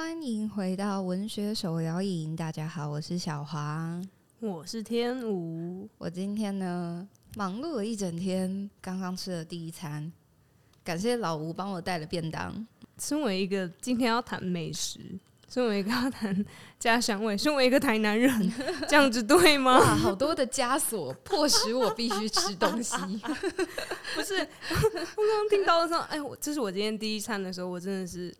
[0.00, 5.88] 欢迎回到文学手摇影，大家好，我是小黄，我是天吴。
[5.98, 10.10] 我今天呢忙碌了一整天，刚刚吃了第一餐，
[10.84, 12.64] 感谢老吴帮我带了便当。
[13.00, 15.00] 身为一个今天要谈美食，
[15.48, 16.46] 身为一个要谈
[16.78, 18.52] 家乡味，身为一个台南人，
[18.88, 19.80] 这样子对吗？
[19.80, 22.94] 哇，好多的枷锁迫使我必须吃东西。
[24.14, 24.36] 不是，
[24.70, 28.32] 我刚刚听到的时候，哎，我这是我今天第一餐的时候，我真的是。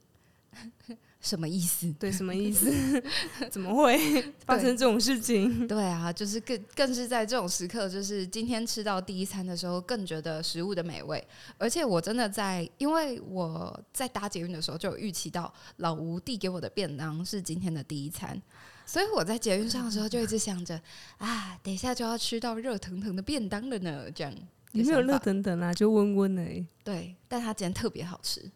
[1.28, 1.92] 什么意思？
[1.98, 2.72] 对， 什么意思？
[3.50, 5.66] 怎么会发生这种事情？
[5.68, 11.22] 对，对啊，就是更更是在这种时刻，就是今天吃到第一餐的时候，更觉得食物的美味。
[11.58, 18.40] 而且我真的在，因为我在搭捷运的时候就有预期到老吴递给我的便当是今天的第一餐，
[18.86, 20.80] 所以我在捷运上的时候就一直想着
[21.18, 24.10] 啊，等一下就要吃到热腾腾的便当了呢。
[24.10, 24.32] 这样
[24.72, 26.44] 也没有热腾腾啊，就温温的。
[26.82, 28.50] 对，但它今天特别好吃。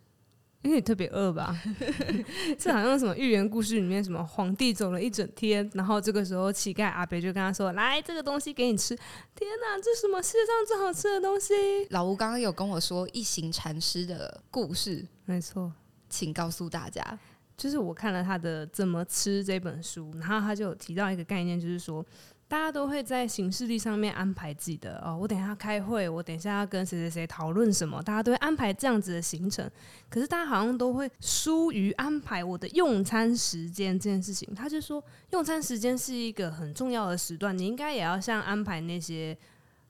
[0.62, 1.60] 因为你特别饿吧？
[2.56, 8.94] 这好像什么寓言故事里面，什么皇帝走了一整天，然后这个时候乞丐阿北就跟他说：“来，这个东西给你吃。”
[9.34, 11.52] 天哪，这什么世界上最好吃的东西？
[11.90, 15.72] 老吴刚刚有跟我说一行禅师的故事，没错，
[16.08, 17.18] 请告诉大家，
[17.56, 22.04] 就是我看了他的《怎么吃》这本书，然后他就有提到一个概念，就是说。
[22.52, 29.66] 大家都会在行事历上面安排自己的哦，我等一下开会，我等一下要跟谁谁谁讨论什么，大家都会安排这样子的行程。
[30.10, 34.54] 可是大家好像都会疏于安排我的用餐时间这件事情。
[34.54, 39.34] 他就说，用餐时间是一个很重要的时段，你应该也要像安排那些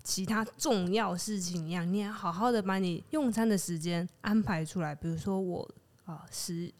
[0.04, 4.94] 其他重要事情一样，你要好好的把你用餐的时间安排出来。
[4.94, 5.68] 比如说我
[6.04, 6.72] 啊，十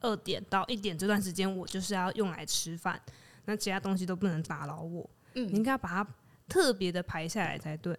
[0.00, 2.98] 二点到一点这段时间，我就是要用来吃饭，
[3.44, 5.06] 那其他东西都不能打扰我。
[5.36, 6.06] 嗯，你应该把它
[6.48, 7.96] 特别的排下来才对。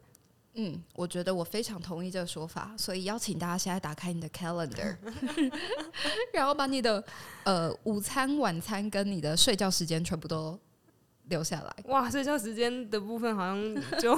[0.55, 4.97] 嗯，我觉得我非常同意这个说法，所以邀请大家现在打开你的 calendar，
[6.33, 7.03] 然后把你的
[7.43, 10.59] 呃午餐、晚餐跟你的睡觉时间全部都。
[11.29, 12.09] 留下来哇！
[12.09, 14.17] 睡觉时间的部分好像 就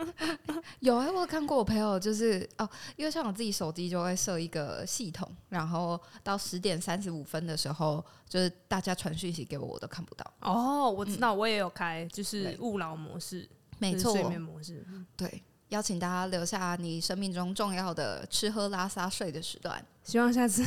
[0.80, 10.24] 有哎、欸，我有看过我朋友就是哦，因为像我自己手机就会设一个系统，然后到十点三十五分的时候，就是大家传讯息给我，我都看不到。
[10.40, 14.84] 哦，我知道，我也有开，就是勿扰模式，没错，睡眠模式。
[15.16, 20.64] 对，邀请大家留下你生命中重要的吃喝拉撒睡的时段，希望下次。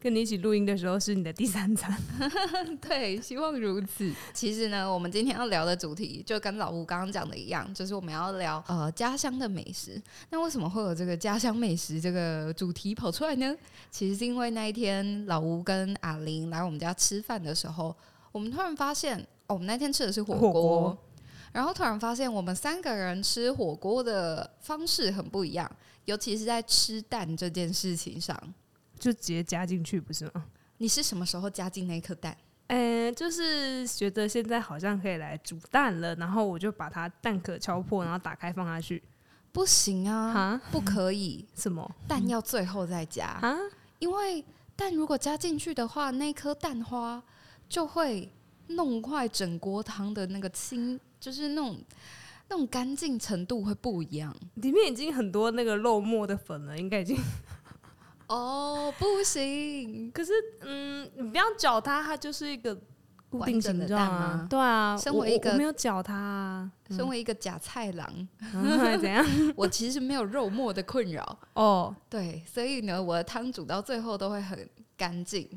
[0.00, 1.92] 跟你一起录音的时候是你的第三餐，
[2.80, 4.12] 对，希望如此。
[4.32, 10.00] 其实呢，我们今天要聊的主题就跟老吴刚刚讲的一样，就是我们要聊呃家乡的美食。
[10.30, 13.52] 那为什么会有这个家乡美食这个主题跑出来呢？
[13.90, 17.94] 其实是因为那一天老吴跟阿玲来我们家吃饭的时候，
[18.30, 20.98] 我们突然发现，哦，我们那天吃的是火锅，火锅，
[21.50, 25.68] 然后突然发现我们三个人吃火锅的方式很不一样，
[26.04, 28.40] 尤其是在吃蛋这件事情上。
[28.98, 30.44] 就直接加进去不是吗？
[30.78, 32.36] 你是什么时候加进那颗蛋？
[32.66, 39.02] 呃，就是觉得现在好像可以来煮蛋了，然后我就把它蛋壳敲破，然后打开放下去。
[39.50, 41.46] 不行啊，不可以。
[41.56, 41.90] 什么？
[42.06, 43.56] 蛋要最后再加啊？
[43.98, 44.44] 因为
[44.76, 47.22] 蛋如果加进去的话，那颗蛋花
[47.68, 48.30] 就会
[48.68, 51.80] 弄坏整锅汤的那个清，就是那种
[52.48, 54.36] 那种干净程度会不一样。
[54.56, 57.16] 里面已经很多那个肉末的粉了，应该已经。
[58.28, 60.10] 哦，不行！
[60.12, 62.74] 可是，嗯，你不要搅它，它就是一个
[63.30, 64.46] 固定型的蛋吗？
[64.48, 69.24] 对啊，身为一个没有搅它，啊， 身为一个假菜郎，嗯、 怎样？
[69.56, 71.94] 我其实没有肉末的困扰哦。
[72.08, 75.48] 对，所以呢，我的汤煮到最后都会很干净，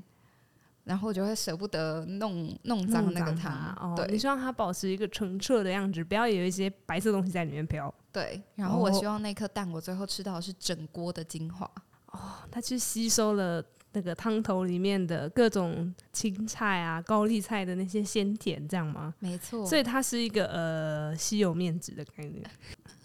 [0.85, 3.53] 然后我就会舍不得弄弄脏那个汤。
[3.81, 7.93] 哦，对，你希望它保持一个澄澈的样子，不要有一些白色东西在里面飘。
[8.13, 11.69] 对，然后我希望那颗蛋，我最后吃到的是整锅的精华。
[12.11, 12.19] 哦，
[12.51, 13.63] 它去吸收了
[13.93, 19.13] 那个汤头里面的各种青菜啊、高丽菜的那些鲜甜，这样吗？
[19.19, 22.43] 没错，所以它是一个呃稀有面值的概念，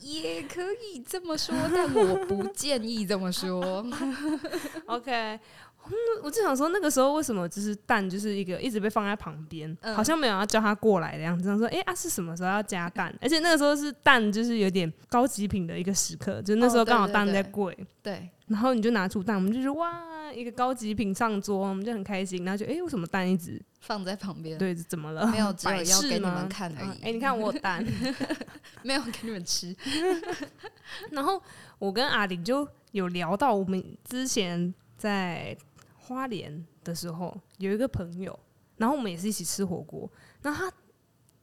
[0.00, 3.84] 也可以这么说，但我不建议这么说。
[4.86, 5.40] OK。
[5.88, 11.44] 嗯， 我就想说，那个时候为什么就是蛋就是一个一直被放在旁边，嗯、好像没有要叫他过来的样子。
[11.44, 18.28] 想说：“哎、欸、啊，是什么时候要加蛋？”而且那个时候是蛋，就是有点高级品的一个时刻，就那时候刚好蛋在贵、哦，对。
[18.48, 24.56] 然后你就拿出蛋，我们就说：“哇，一个高级品上桌，我们就很开心。”然后就：“哎、欸，为什么蛋一直放在旁边？
[24.56, 25.26] 对，怎么了？
[25.26, 26.88] 没有， 只有要给你们看而已。
[26.98, 27.84] 哎、欸，你看我有蛋，
[28.84, 29.74] 没有给你们吃。
[31.10, 31.42] 然后
[31.80, 35.56] 我跟阿玲就有聊到，我们之前在。
[36.06, 38.38] 花莲的时候有一个朋友，
[38.76, 40.08] 然后我们也是一起吃火锅。
[40.42, 40.72] 那他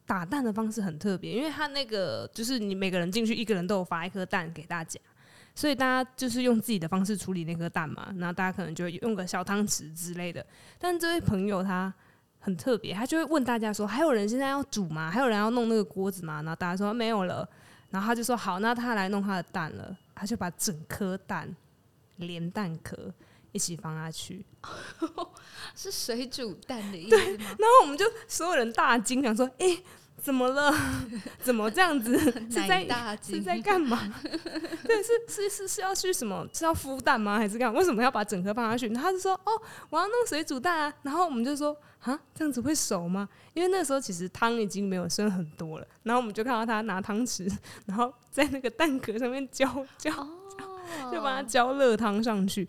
[0.06, 5.00] 打蛋的方式很特别，因为他那个就是你每个人进去，一个人都有发一颗蛋给大家。
[5.56, 8.14] 所以大家就是用自己的方式处理那颗蛋嘛。
[8.18, 10.46] 然后大家可能就用个小汤匙之类的。
[10.80, 11.94] 但这位朋友他
[12.40, 15.12] 很特别，他就会问大家说：“还有人现在要煮吗？
[15.12, 17.48] 还有人要弄那个锅子吗？”然后大家说没有了。
[17.92, 21.54] 然后他就说：“好，那他来弄他的蛋了。”他就把整颗蛋
[22.18, 23.14] 连蛋壳
[23.54, 24.46] 一起放下去，
[25.76, 27.46] 是水煮蛋的意思吗？
[27.58, 29.84] 然后我们就所有人大惊，想说：“哎、欸。”
[30.24, 30.74] 怎么了？
[31.44, 32.18] 怎么这样子？
[32.50, 34.00] 是在是在干嘛？
[34.86, 36.48] 对，是是是是要去什么？
[36.54, 37.38] 是要孵蛋吗？
[37.38, 37.78] 还是干嘛？
[37.78, 38.88] 为什么要把整颗放下去？
[38.88, 39.52] 他就说：“哦，
[39.90, 45.86] 我要弄水煮蛋啊。”然后我们就说：“啊，这样子会熟吗？”因为那时候其实汤已经没有剩很多了。
[46.04, 47.54] 然后我们就看到他拿汤匙，
[47.86, 49.68] 然后在那个蛋壳上面浇
[49.98, 50.10] 浇，
[51.12, 52.66] 就把它浇热汤上去。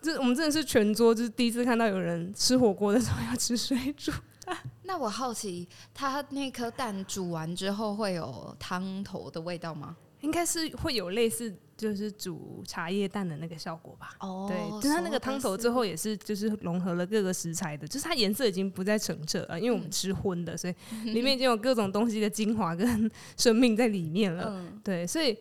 [0.00, 4.12] 这我们真的是全桌，就是第一次看到有人吃火锅的时候要吃水煮
[4.44, 4.56] 蛋。
[4.84, 9.96] 那我好奇，它那颗蛋煮完之后会有汤头的味道吗？
[10.20, 14.16] 应该是会有类似，就是煮茶叶蛋的那个效果吧。
[14.18, 20.74] 哦，对，就它那个汤头之后也是，就是融合了各个食材的，就是它颜色已经不再澄澈了，因为我们吃荤的，所以
[21.12, 24.46] 里面已经有各种东西的精华跟 生命在里面了。
[24.48, 25.38] 嗯，对，所以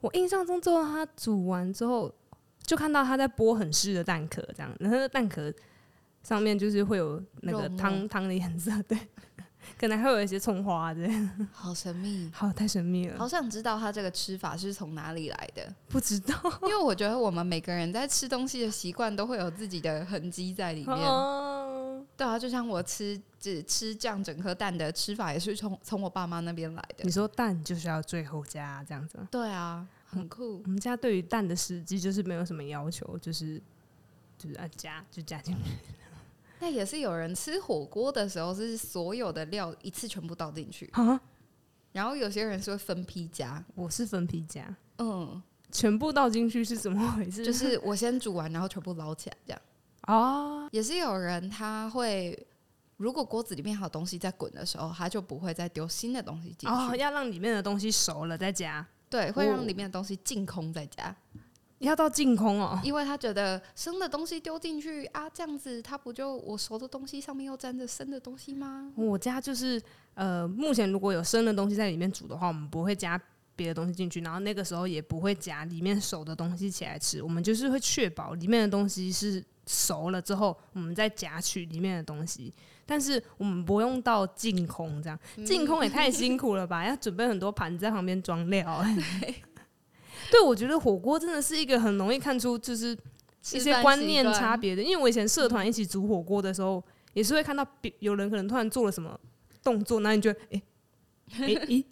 [0.00, 2.10] 我印象中，最后它煮完之后，
[2.68, 5.52] 就看到他在剥很湿的蛋壳，这样，然后蛋壳。
[6.20, 8.98] 上面就是会有那个汤汤的颜色，对，
[9.80, 11.08] 可能还有一些葱花，对，
[11.52, 27.04] 好神秘，好太神秘了，好想知道他这个吃法是从哪里来的，不知道，因为我觉得我们每个人在吃东西的习惯都会有自己的痕迹在里面，哦、对啊，就像我吃只吃酱整颗蛋的吃法也是从从我爸妈那边来的。
[27.04, 30.62] 你说蛋就是要最后加这样子，对啊，很酷。
[30.64, 33.62] 我们家对于蛋的时机就是没有什么要求，就是
[34.36, 35.70] 就是要加就加进去。
[36.60, 40.92] 那也是有人吃火锅的时候，是所有的料一次全部倒进去，
[41.92, 45.40] 然后有些人是会分批加，我是分批加，嗯，
[45.70, 47.44] 全部倒进去是怎么回事？
[47.44, 49.62] 就是我先煮完，然后全部捞起来这样。
[50.08, 52.46] 哦，也是有人他会，
[52.96, 61.14] 如果锅子里面还有东西在滚的时候，他就不会再丢新的东西进去，哦，要让里面的东西熟了再加，对，会让里面的东西净空再加。
[61.78, 68.92] 要到净空哦，因为他觉得生的东西丢进去啊，这样子他不就我熟的东西上面又沾着生的东西吗？
[68.96, 69.80] 我家就是
[70.14, 73.20] 呃，目前如果有生的东西在里面煮的话，我们不会加
[73.54, 82.52] 别的东西进去，然后那个时候也不会夹里面熟的东西起来吃，我们就是会确保里面的东西是熟了之后，我们再夹取里面的东西，
[82.90, 86.82] 但是我们不用到净空这样，净空也太辛苦了吧？
[86.88, 88.82] 要准备很多盘子在旁边装料。
[90.30, 92.96] 对，我觉得火锅真的是一个很容易看出就是
[93.52, 96.82] 一些观念差别的，因为我以前社团一起煮火锅的时候，
[97.12, 99.18] 也是会看到别有人可能突然做了什么
[99.62, 100.62] 动作，那你就哎
[101.32, 101.84] 哎哎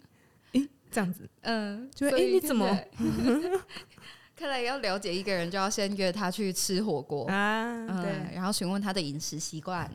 [0.53, 2.67] 哎这样子，嗯，就哎你怎么？
[4.35, 9.89] 看来要了解一个人，就要先约他去吃火锅啊，对，然后询问他的饮食习惯。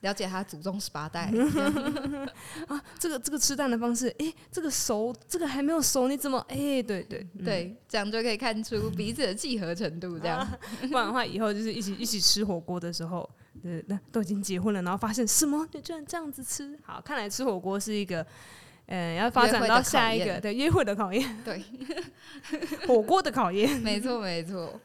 [0.00, 1.32] 了解他祖宗十八代
[2.68, 6.38] 啊，这个这个吃蛋的方式，哎、欸，这个熟，这个还没有熟，你怎么？
[6.48, 10.16] 哎、欸，对对对，这样就可以看出彼此的契合程度。
[10.18, 10.58] 这样，啊、
[10.88, 13.28] 不然的话，以后就是一起一起吃火锅的时候，
[13.60, 15.66] 对，那都已经结婚了，然后发现什么？
[15.72, 16.78] 你居然这样子吃？
[16.84, 18.22] 好，看来吃火锅是一个，
[18.86, 21.60] 嗯、呃，要发展到下一个对约会的考验，对，
[22.86, 24.80] 火锅的考验，没错没错。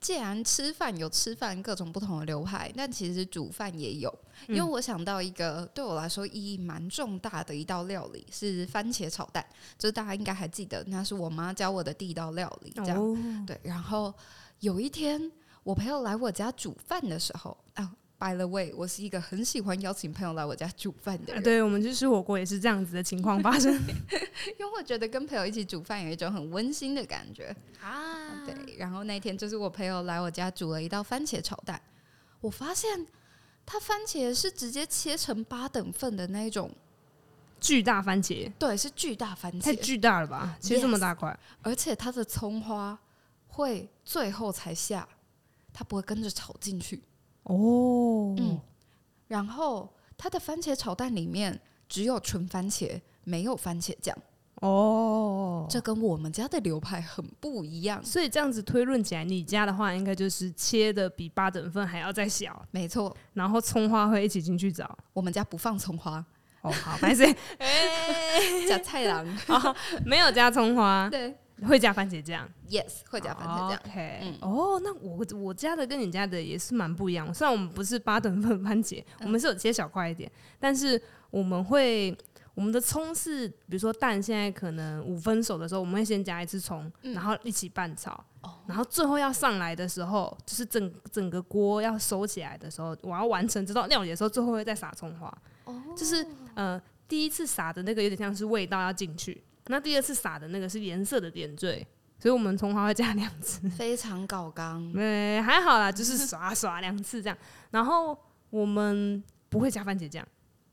[0.00, 4.12] 既然吃饭有吃饭各种不同的流派，但其实煮饭也有。
[4.48, 9.44] 因为我想到一个对我来说意义蛮重大的一道料理是番茄炒蛋，
[9.78, 12.72] 就是大家应该还记得，那是我妈教我的第一道料理。
[12.74, 13.16] 这样、哦、
[13.46, 13.60] 对。
[13.62, 14.12] 然后
[14.60, 15.30] 有一天
[15.62, 21.42] 我朋友来我家煮饭的时候啊，by the way，我是一个很喜欢邀请朋友来我家煮饭的人。
[21.42, 23.72] 啊、对，我们去吃火锅也是这样子的情况发生，
[24.60, 28.44] 因为我觉得跟朋友一起煮饭有一种很温馨的感觉啊。
[28.44, 28.76] 对。
[28.76, 31.80] 然后那天就是我朋友来我家煮了一道番茄炒蛋，
[32.40, 33.06] 我发现。
[33.66, 36.68] 它番茄是直接切成八等份的那种
[37.60, 40.56] 巨大番茄，对，是巨大番茄，太巨大了吧？
[40.60, 42.98] 切这么大块，而且它的葱花
[43.46, 45.08] 会最后才下，
[45.72, 47.00] 它不会跟着炒进去
[47.54, 48.34] 哦。
[48.38, 48.60] 嗯，
[49.28, 54.16] 然后它的番茄炒蛋里面只有纯番茄，没有番茄酱。
[54.56, 63.16] 哦，这跟我们家的流派很不一样，所以这样子推论起来，你家的话应该就是切的比八等份还要再小，没错。
[63.32, 66.22] 然后葱花会一起进去找，我们家不放葱花。
[66.60, 67.24] 哦，好，没事。
[68.68, 69.26] 加菜篮，
[70.04, 71.34] 没有加葱花，对，
[71.66, 73.78] 会加番茄酱，yes，会加番茄酱。
[73.86, 77.32] OK，嗯，哦，那我我家的跟你家的也是蛮不一样。
[77.32, 81.00] 虽然我们不是八等份番茄，我们是有切小块一点，但是
[81.30, 82.16] 我们会。
[82.52, 95.32] 我们的葱是，比如说蛋现在可能五分熟的时候，我们会先加一次葱，然后一起拌炒，嗯、然后最后要上来的时候，就是整整个锅要收起来的时候，我要完成这道料理的时候，最后会再撒葱花。
[95.64, 101.86] 哦，就是呃，第一次撒的那个有点像是味道要进去，那第二次撒的那个是颜色的点缀，
[102.18, 104.92] 所以我们葱花会加两次， 非常搞刚。
[104.92, 107.38] 对，还好啦，就是刷刷两次这样，
[107.70, 108.18] 然后
[108.50, 110.26] 我们不会加番茄酱。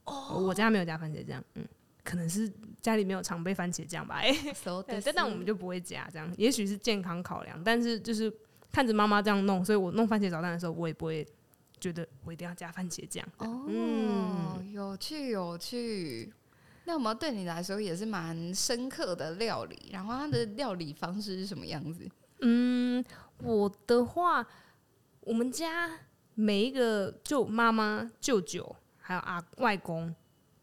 [0.05, 1.67] 哦，我家没有加番茄酱，嗯，
[2.03, 2.49] 可能是
[2.81, 4.55] 家里没有常备番茄酱吧，哎、 欸，
[5.03, 8.33] 但但我们就不会加这样，也许是健康考量，但是就是
[8.71, 11.27] 看着妈妈这样弄，所以我弄番茄炒蛋的时候，我也不会
[11.79, 13.27] 觉得我一定要加番茄酱。
[13.39, 16.31] 哦，嗯，有趣有趣，
[16.87, 19.89] 那有没有对你来说也是蛮深刻的料理？
[19.91, 22.09] 然后它的料理方式是什么样子？
[22.39, 23.03] 嗯，
[23.43, 24.47] 我的话，
[25.19, 25.99] 我们家
[26.33, 28.75] 每一个就妈妈、舅舅。
[28.99, 30.13] 还有阿外公，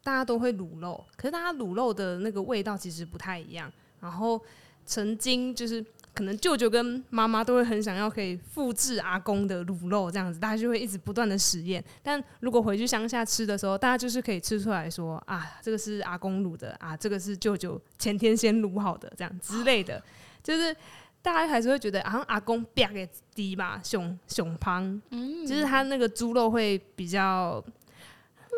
[0.02, 3.73] 大家都会卤肉，可是大家卤肉的那个味道其实不太一样。
[4.00, 4.38] 然后
[4.85, 5.83] 曾经就是
[6.14, 11.83] 可能舅舅跟妈妈都会很想要可以复制阿公的卤肉这样子，大家就会一直不断的实验。
[12.02, 20.00] 但如果回去乡下吃的时候，大家就是可以吃出来说啊，这个是阿公卤的啊，这个是舅舅前天先卤好的这样之类的，
[20.42, 20.75] 就是
[21.21, 27.62] 大家还是会觉得好像阿公啪给低吧，熊熊胖，嗯，就是他那个猪肉会比较。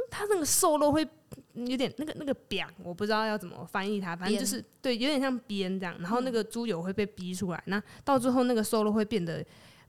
[0.09, 1.07] 他那个瘦肉会
[1.57, 5.97] 有点那个那个瘪，我不知道要怎么翻译它，反正就是对，有点像瘪这样。
[6.01, 9.45] 然后那个猪油会被逼出来，那到最后那个瘦肉会变得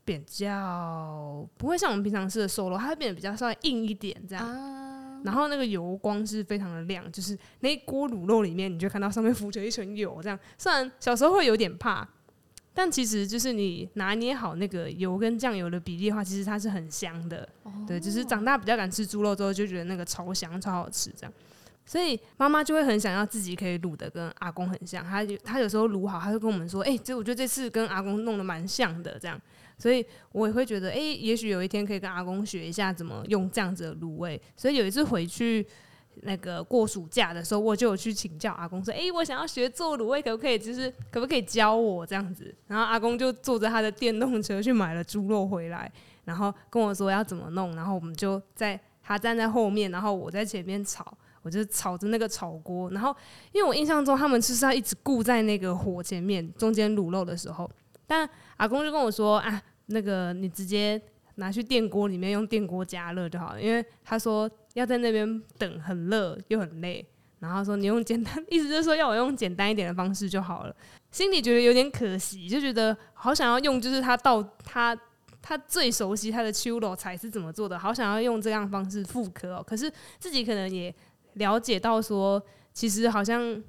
[0.05, 5.21] 比较不会像我们平常吃的瘦肉，它会变得比较稍微硬一点这样。
[5.23, 10.39] 然后那个油光是非常的亮，就是那一锅卤肉里面，你就看到上面浮着一层油这样。
[10.57, 12.07] 虽然小时候会有点怕。
[12.79, 17.49] 但其实就是你拿捏好那个油跟酱油的比例的话，其实它是很香的。
[17.63, 21.33] 哦、对，就是长大比较敢吃猪肉之后，就觉得那个超香、超好吃这样。
[21.87, 25.03] 所以妈妈就会很想要自己可以卤的跟阿公很像。
[25.03, 29.41] 她她有时候卤好，她就跟我们说：“哎、欸，这我觉得这次跟阿公弄得蛮像的。”这样，
[29.79, 34.39] 所以我也会觉得，哎、也许有一天可以跟阿公学一下怎么用这样子的卤味。
[34.55, 35.65] 所以有一次回去。
[36.23, 40.57] 那个过暑假的时候，我就有去请教阿公说：“哎、我想要学做卤味，可不可以？
[40.57, 45.91] 就是可不可以教我这样子？”然后阿公就坐着他的电动车去买了猪肉回来，
[46.25, 47.75] 然后跟我说要怎么弄。
[47.75, 51.15] 然后我们就在他站在后面，然后我在前面炒，
[51.47, 52.91] 我就炒着那个炒锅。
[52.91, 53.15] 然后
[53.53, 57.71] 因为我印象中他们就是要一直顾在那个火前面，中间卤肉的时候，
[58.05, 61.01] 但阿公就跟我说：“啊，那个你直接
[61.35, 64.47] 拿去电锅里面用电锅加热就好了。”因为他说。
[64.77, 67.03] 要在那边等，很热又很累。
[67.39, 70.75] 然后说你用简单，意思就是说要我用简单一点的方式就好了。
[71.09, 74.95] 心里觉得有点可惜，就觉得好想要用，就是他到他
[75.41, 79.63] 他最熟悉他的手路菜是怎么做的，好想要用这样方式复刻哦。
[79.65, 80.93] 可是自己可能也
[81.37, 82.39] 了解到说，
[82.73, 83.63] 其实好像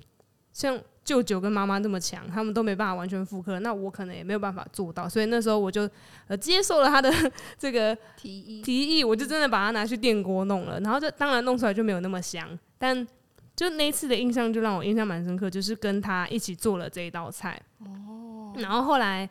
[0.53, 0.79] 像。
[1.09, 5.89] 舅舅跟妈妈那么强，他们都没办法完全复刻，那我可能也没有办法做到，所以那时候我就
[6.27, 7.11] 呃接受了他的
[7.59, 12.47] 这个提议，提议我就真的把它拿去电锅弄了，然后就当然弄出来就没有那么香，
[12.77, 13.09] 但
[13.57, 17.59] 就那次的印象就让我印象蛮深刻，就是跟他一起做了这一道菜。
[17.79, 19.27] 哦，然后后来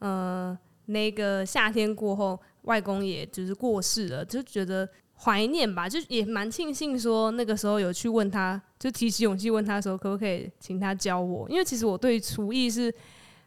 [0.00, 4.86] 呃那个夏天过后，外公也就是过世了，就觉得。
[5.24, 12.92] 怀念吧，就也蛮庆幸说那个时候有去问他，就提起勇气问他说可不可以请他教我，因为其实我对厨艺是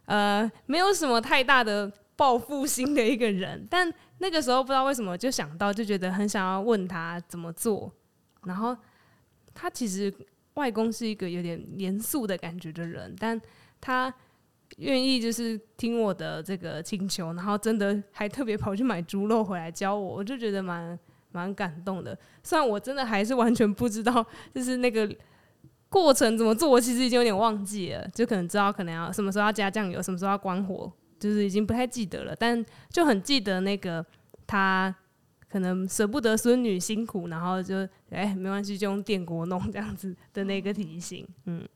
[0.06, 7.92] 呃没有什么太大的报复心的一个人，但那个时候不知道为什么就想到，就觉得很想要问他怎么做，
[8.46, 8.76] 然后
[9.54, 10.14] 他其实
[10.54, 13.40] 外公是一个有点严肃的感觉的人，但
[13.82, 14.14] 他
[14.78, 20.98] 愿意就是听我的这个请求，然后真的还特别跑去买猪肉回来教我，我就觉得蛮。
[21.36, 25.08] 蛮感动的，虽然我真的还是完全不知道，就是那个
[25.90, 34.06] 过程怎么做，我其实已经有点忘记了，就可能知道可能要什么时候要加酱油，什么时候要关火，就是已经不太记得了，但就很记得那个
[34.48, 34.96] 他
[35.50, 41.68] 可能舍不得孙女辛苦，然后就哎、没关系，就用电锅弄这样子的那个提醒，嗯。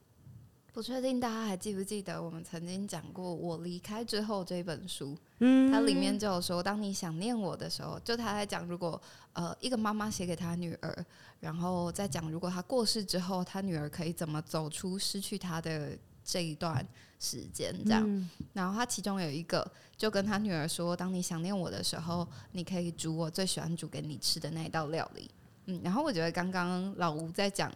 [0.80, 9.02] 不确定大家还记不记得我们曾经讲过《我离开之后》这本书，嗯，它里面就有说，当你想念我的时候，就他在讲，如果
[9.34, 11.06] 呃一个妈妈写给他女儿，
[11.42, 16.88] 然后再讲如果她过世之后，他女儿可以怎么走出失去她的这一段
[17.20, 18.02] 时间，这样。
[18.08, 25.30] 嗯、然后他其中有一个就跟他女儿说，当你想念我的时候，你可以煮我最喜欢煮给你吃的那一道料理。
[25.70, 27.72] 嗯，然后我觉得刚刚老吴在讲。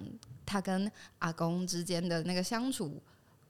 [0.45, 3.01] 他跟阿公之间的那个相处，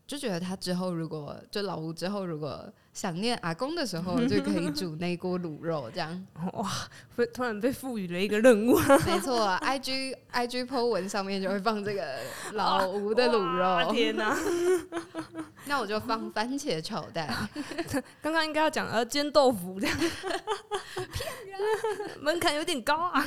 [0.06, 6.70] 就觉得他之后如果就老吴之后如果想念阿公的时候，就可以煮那锅卤肉，这样 哇，
[7.16, 8.78] 被突然被赋予了一个任务。
[9.08, 12.20] 没错啊，IG IG po 文上面就会放这个
[12.54, 13.92] 老吴的卤肉。
[13.92, 14.38] 天哪！
[15.66, 17.28] 那我就放番茄炒蛋。
[18.22, 19.98] 刚刚应该要讲呃煎豆腐这样，
[22.22, 23.26] 门槛有点高啊。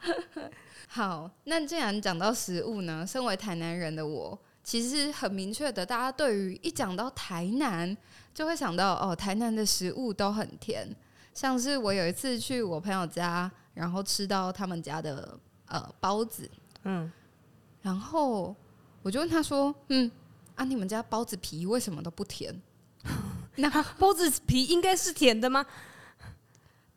[0.88, 7.96] 好，那既然讲到食物呢，身为台南人的我，其实很明确的，大家对于一讲到台南，
[8.34, 10.88] 就会想到哦，台南的食物都很甜。
[11.32, 16.50] 像是我有一次去我朋友家，然后吃到他们家的呃包子，
[16.82, 17.10] 嗯，
[17.82, 18.54] 然后
[19.02, 20.10] 我就问他说，嗯，
[20.56, 22.52] 啊，你们家包子皮为什么都不甜？
[23.56, 25.64] 那 包子皮应该是甜的吗？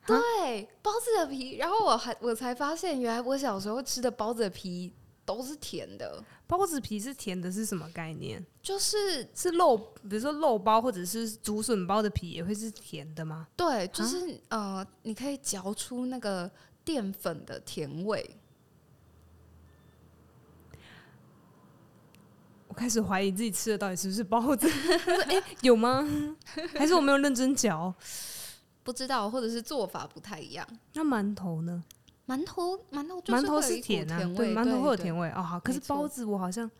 [0.06, 4.92] 对，包子的皮，然后我还我才发现，原来我小时候吃的包子的皮
[5.24, 6.22] 都是甜的。
[6.46, 8.44] 包子皮是甜的，是什么概念？
[8.62, 13.48] 就是是肉，比如说肉包或者是竹笋包的皮也会是甜的吗？
[13.56, 16.50] 对，就是呃，你可以嚼出那个
[16.84, 18.36] 淀粉的甜味。
[22.68, 24.68] 我开始怀疑自己吃的到底是不是包子？
[25.28, 26.06] 哎、欸，有吗？
[26.76, 27.94] 还是我没有认真嚼？
[28.84, 30.64] 不知道，或者是做法不太一样。
[30.92, 31.82] 那馒头呢？
[32.26, 35.42] 馒头，馒头，馒头是甜啊，对，馒头会有甜味哦。
[35.42, 36.70] 好，可是包子我好像，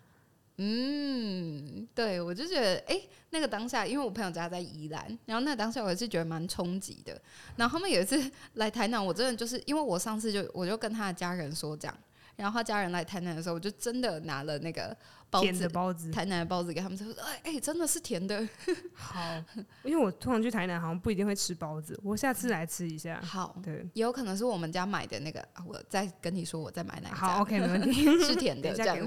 [0.57, 7.21] 嗯，对，我就觉得，哎、欸，那个当下，因为我朋友家在宜兰，然后那个当下我也是觉得蛮冲击的。
[7.57, 11.95] 然后他们有一次来台南，我真的就是因为我上次就我就跟他的家人说这样。
[12.37, 14.97] 然后他家人来台南的时候，我就真的拿了那个
[15.31, 17.05] 包子，甜的包子，台南的包子给他们吃。
[17.21, 18.47] 哎哎，真的是甜的。
[18.93, 19.43] 好，
[19.83, 23.21] 因为我通常去台南好像不一定会吃包子，我下次来吃一下。
[23.23, 27.17] 好，对，也有可能是我们家买的那个，我再跟你说，我再买哪一家。
[27.17, 28.99] 好， OK，没问题，是甜的， 这样。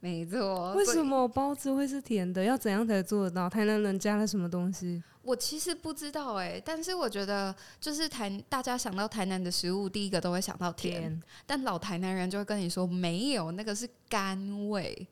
[0.00, 0.74] 没错。
[0.74, 2.44] 为什么包子会是甜的？
[2.44, 3.50] 要怎样才做得到？
[3.50, 5.02] 台南人加了什么东西？
[5.28, 15.06] 我其实不知道哎、欸，但是我觉得就是台大家想到台南的食物，第一个都会想到甜，甜，但老台南人就会跟你说没有，那个是甘味，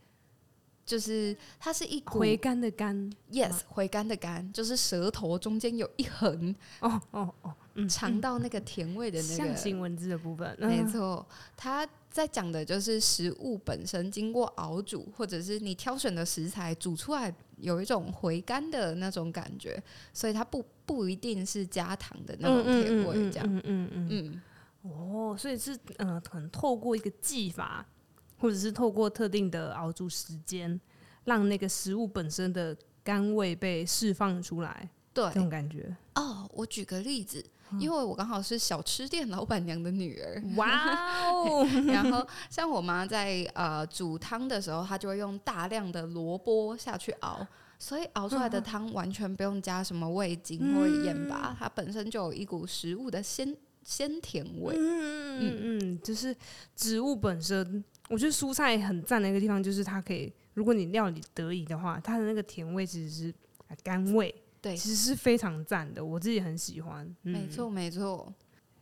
[0.86, 7.54] 就是它是一股回甘的甘，yes，回甘的甘，就是舌头中间有一横，哦哦哦，
[7.86, 11.86] 尝、嗯、到那个甜味的那个象形文字的部分，没错，它。
[12.16, 23.46] 在讲的就是食物本身经过熬煮，或者是你挑选的食材煮出来有一种回甘的那种感觉，所以它不不一定是加糖的那种甜味，这样。
[23.46, 24.42] 嗯嗯嗯，嗯，嗯，嗯。
[24.90, 27.84] 哦，所以是呃，可能透过一个技法，
[28.38, 30.80] 或者是透过特定的熬煮时间，
[31.24, 34.88] 让那个食物本身的甘味被释放出来。
[35.12, 35.96] 对，这种感觉。
[36.14, 37.44] 哦，我举个例子。
[37.78, 40.68] 因为我刚好是小吃店老板娘的女儿，哇
[41.24, 41.66] 哦！
[41.88, 47.46] 然后像我妈在呃煮汤的时候，她就会用大量的萝卜下去熬，
[47.78, 54.74] 所以熬出来的汤完全不用加什么味精或盐巴，它本身就有一股食物的鲜鲜甜味。
[54.78, 56.34] 嗯嗯嗯，就是
[56.74, 63.34] 植物本身，我觉得蔬菜很赞的一个地方就是它可以，如果你料理得宜的话，它的那个甜味其实是
[63.82, 64.34] 甘味。
[64.66, 67.06] 对，其实是非常赞的，我自己很喜欢。
[67.22, 68.32] 嗯、没错，没错。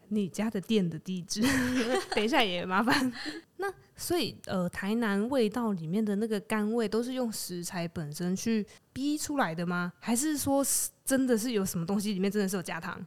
[0.08, 1.42] 你家的店的地址，
[2.14, 3.12] 等一下也麻烦。
[3.56, 9.92] 那所以，呃，台南味道里面的那个甘味，都是用食材本身去逼出来的吗？
[9.98, 10.64] 还是说，
[11.04, 13.04] 真的是有什么东西里面真的是有加糖？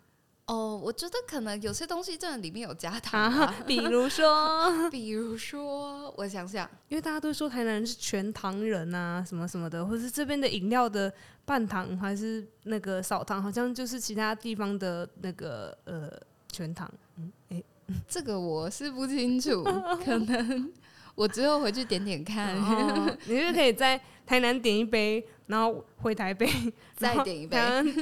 [0.47, 16.09] 哦，我觉得可能有些东西真的里面有加糖，啊，比如说， 比如说，我想想，因为大家都说台南人是全糖人啊，什么什么的，或是这边的饮料的半糖还是那个少糖，好像就是其他地方的那个呃
[16.49, 16.89] 全糖。
[17.17, 17.61] 嗯，哎，
[18.07, 19.63] 这个我是不清楚，
[20.05, 20.71] 可能。
[21.17, 26.47] 我之后回去点点看，哦、你是可以在台南点一杯，然后回台北
[26.97, 27.57] 再点一杯，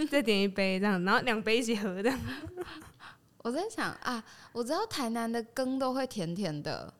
[0.09, 2.11] 再点一杯这样，然后两杯一起喝的。
[3.43, 6.91] 我在想啊，我知道台南的羹都会甜甜的，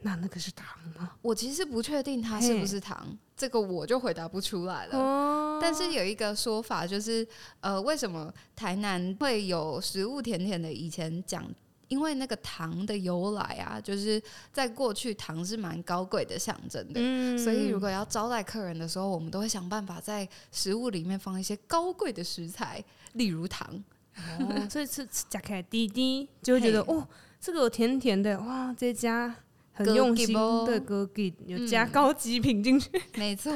[0.00, 0.66] 那那个是糖
[0.98, 1.12] 吗？
[1.20, 4.98] 我其实不确定它是不是糖，这个我就回答不出来了。
[4.98, 7.26] 哦、但是有一个说法就是，
[7.60, 10.72] 呃，为什么台南会有食物甜甜的？
[10.72, 11.44] 以前讲。
[11.92, 23.84] 因为那个糖的由来啊，就是在过去糖是蛮高贵的象征的，嗯，所以如果要招待客人的时候，我们都会想办法在食物里面放一些高贵的食材，例如糖。
[24.40, 27.06] 哦， 所以吃吃加开滴滴，就会觉得哦，
[27.38, 29.34] 这个甜甜的，哇，这家
[29.74, 33.52] 很用心的哥给有加高级品进去，没错。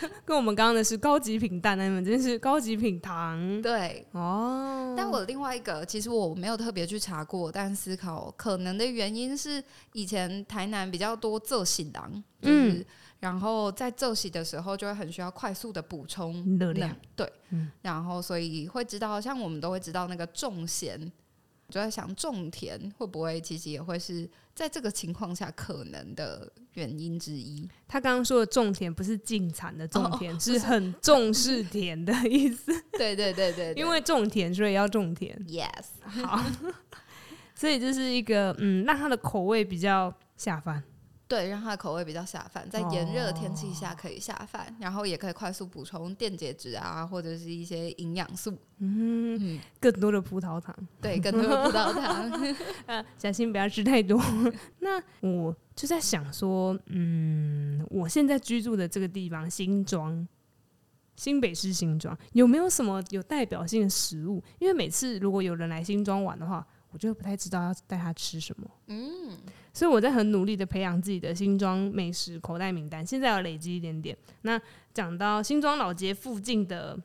[0.24, 3.60] 跟我们刚刚的是高级品蛋，那你们真是高级品糖。
[3.62, 4.06] 对。
[4.12, 12.84] 哦，但我另外一个，其实我没有特别去查过，但思考可能的原因是以前台南比较多做喜郎，就是、嗯，
[13.20, 21.12] 然后在做喜的时候就会很需要快速的补充热量，对、嗯，然后所以会知道，像我们都会知道那个重咸。
[21.68, 27.68] 就在想种田会不会其实也会是在这个情况下可能的原因之一。
[27.88, 32.72] 他刚刚说的种田不是进产的种田，哦，是很重视田的意思。
[32.96, 35.36] 对对对对，对，因为种田所以要种田。
[35.48, 35.86] Yes，
[36.24, 36.40] 好，
[37.54, 40.82] 所以这是一个嗯，让他的口味比较下饭。
[41.28, 48.52] 对，让它的口味比较下饭，在炎热的天气下可以下饭，哦，然后也可以快速补充电解质啊，或者是一些营养素。
[48.78, 50.72] 嗯，嗯，更多的葡萄糖。
[51.00, 52.56] 对，更多的葡萄糖。
[52.86, 54.22] 啊，小心不要吃太多。
[54.78, 60.28] 那我就在想说，嗯，我现在居住的这个地方新庄，
[61.16, 64.40] 新北市新庄，有没有什么有代表性的食物？
[64.60, 68.70] 因为每次如果有人来新庄玩的话，我就不太知道要带他吃什么。
[68.86, 69.38] 嗯。
[69.72, 74.16] 所以我在很努力的培养自己的新庄美食口袋名单，现在要累积一点点。
[74.42, 74.58] 那
[74.94, 76.98] 讲到新庄老街附近的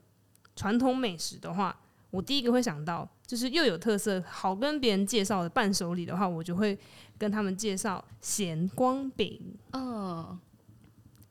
[0.56, 1.78] 传统美食的话，
[2.10, 6.80] 我第一个会想到就是又有特色、好跟别人介绍的伴手礼的话，我就会
[7.18, 9.42] 跟他们介绍咸光饼。
[9.74, 10.40] 嗯，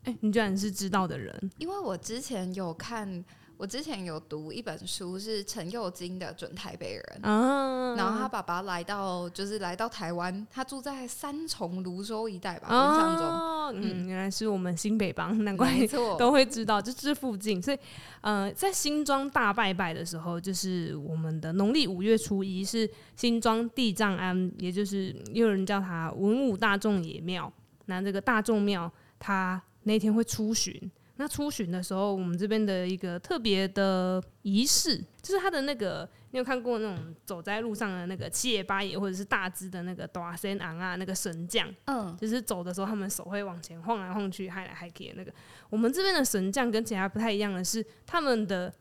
[0.05, 3.25] 哎，你居然是知道的人，因为我之前有看。
[3.61, 15.87] 我之前有读一本书，是陈幼金的准台北人，啊，然后他爸爸来到，就是来到台湾，他住在三重芦洲一带吧，印象中，嗯，原来是我们新北帮，难怪
[16.19, 17.79] 都会知道，就这附近，所以，
[18.23, 27.53] 呃，在新庄大拜拜的时候，就是我们的农历五月初一，是新庄地藏庵，也就是也有人叫他文武大众爷庙，
[27.85, 30.91] 那这个大众庙，他那天会出巡。
[31.21, 45.31] 那出巡的时候，我们这边的一个特别的仪式，就是他的那个，你有看过那种走在路上的那个七爷八爷，或者是大只的那个大仙昂啊，那个神将，嗯，就是走的时候，他们手会往前晃来晃去，嗨来嗨去的那个。
[45.69, 48.73] 我们这边的神将跟其他不太一样的是，他们的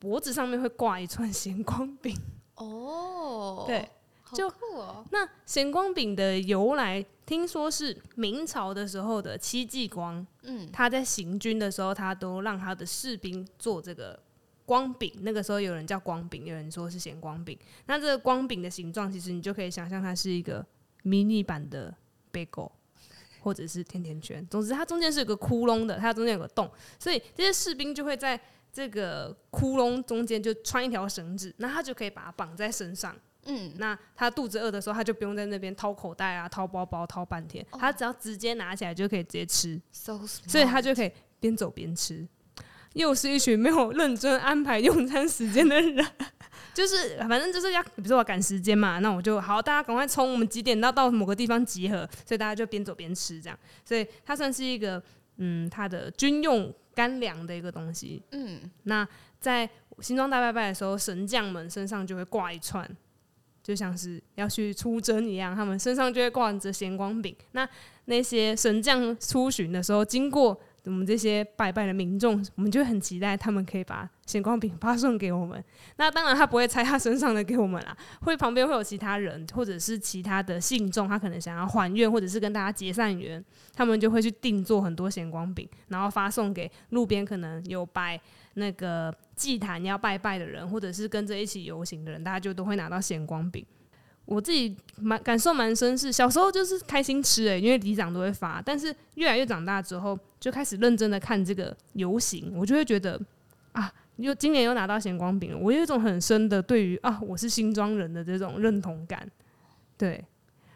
[0.00, 2.18] 脖子上面会挂一串 咸光饼。
[2.56, 3.88] 哦，对。
[4.34, 5.04] 就酷哦！
[5.10, 14.20] 那咸光饼的由来，听说是明朝的时候的戚继光，嗯，他在行军的时候，他都让他的士兵做这个
[14.66, 15.12] 光饼。
[15.20, 17.58] 那个时候有人叫光饼，有人说是咸光饼。
[17.86, 20.64] 那这个光饼的形状，其实你就可以想象它是一个
[21.04, 21.94] 迷你版的
[22.30, 22.70] 贝果，
[23.40, 24.46] 或者是甜甜圈。
[24.50, 28.38] 总之，它中间是有个窟窿的，它中间有个洞，所以这些士兵就会在
[28.72, 33.14] 这个窟窿中间就穿一条绳子，那他就可以把它绑在身上。
[33.46, 42.26] 嗯，那他肚子饿的时候，他就不用在那边掏口袋啊、掏包包、掏半天，他只要直接拿起来就可以直接吃，so、所以他就可以边走边吃。
[42.94, 46.06] 又是一群没有认真安排用餐时间的人，
[46.74, 55.02] 就是反正就是要，比如说我赶时间嘛，那我就好，大家赶快冲，我们几点到到某个地方集合，所以大家就边走边吃这样，所以它算是一个
[55.38, 58.22] 嗯，它的军用干粮的一个东西。
[58.32, 59.08] 嗯，那
[59.40, 59.68] 在
[60.00, 62.86] 新装大拜拜的时候，神将们身上就会挂一串。
[63.62, 67.34] 就像是要去出征一样，他们身上就会挂着咸光饼。
[67.52, 67.68] 那
[68.06, 75.62] 那些神将出巡的时候，经过我们这些拜拜的民众，我们就很期待他们可以把咸光饼发送给我们。
[75.96, 88.20] 那当然，他不会拆他身上的给我们啦，会旁边会有其他人或者是其他的信众，他可能想要还愿或者是跟大家结善缘，他们就会去定做很多咸光饼，然后发送给路边可能有拜
[88.54, 89.14] 那个。
[89.34, 93.64] 祭坛要拜拜的人，或者是跟着一起游行的人，大家就都会拿到咸光饼。
[94.24, 98.62] 我自己蛮感受蛮深，是小时候就是开心吃诶、欸，因为里长都会发。
[98.64, 103.20] 但是越来越长大之后，就开始认真的看这个游行，我就会觉得
[103.72, 109.28] 啊，又今年又拿到咸光饼了，我有一种很深的对于啊，我是新庄人的这种认同感。
[109.96, 110.24] 对，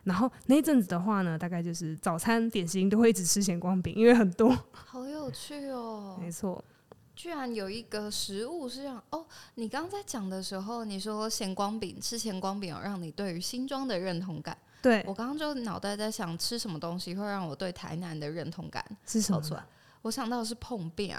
[0.03, 4.57] 然后那一阵子的话呢，大概就是早餐点心都会一直吃咸光饼，因为很多。
[4.73, 6.65] 好有趣哦，没错。
[7.17, 9.25] 居然有一个食物是这样哦！
[9.55, 14.57] 你刚刚在讲的时候，你说咸光饼吃咸光饼，有让你对于新庄的认同感。
[14.83, 18.85] 对，我刚刚就脑袋在想，吃什么东西会让我对台南的认同感
[19.29, 19.65] 跑出来？
[20.03, 21.17] 我想到的是碰饼，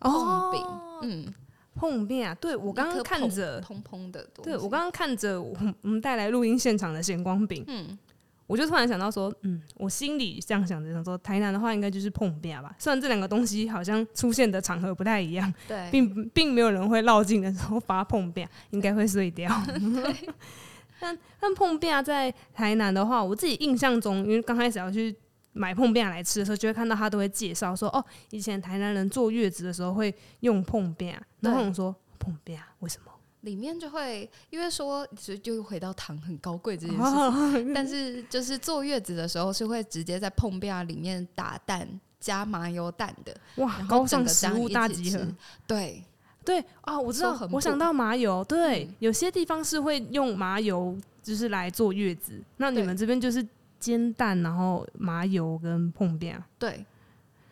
[0.00, 0.66] 椪饼，
[1.02, 1.34] 嗯，
[1.74, 2.34] 碰饼啊！
[2.34, 7.98] 对，我刚刚看着砰砰的对我刚刚看着我们带来录音现场的咸光饼，嗯。
[8.46, 12.74] 我就突然想到说，嗯，我心里这样想着，想说台南的话应该就是碰壁吧。
[12.78, 19.50] 虽然这两个东西好像出现的场合不太一样，对，并并没有人会绕境的时候发碰壁，应该会碎掉。
[21.00, 25.14] 但但碰饼在台南的话，我自己印象中，因为刚开始要去
[25.52, 33.12] 买碰饼来吃的时候，就会看到他都会介绍说，哦，以前台南人坐月子的时候会用碰饼，然后我说碰饼为什么？
[33.44, 45.26] 里面就会因为说就就回到糖很高贵这件事情， 哦、但是就是坐月子的时候是会直接在碰壁啊里面打蛋加麻油蛋的，哇，高尚食物大集合，
[45.66, 46.02] 对。
[46.44, 53.46] 对啊，我知道，我想到麻油，对，嗯、有些地方是会用麻油就是来坐月子，那你们这边就是
[53.80, 56.84] 煎蛋，然后麻油跟碰饼，对，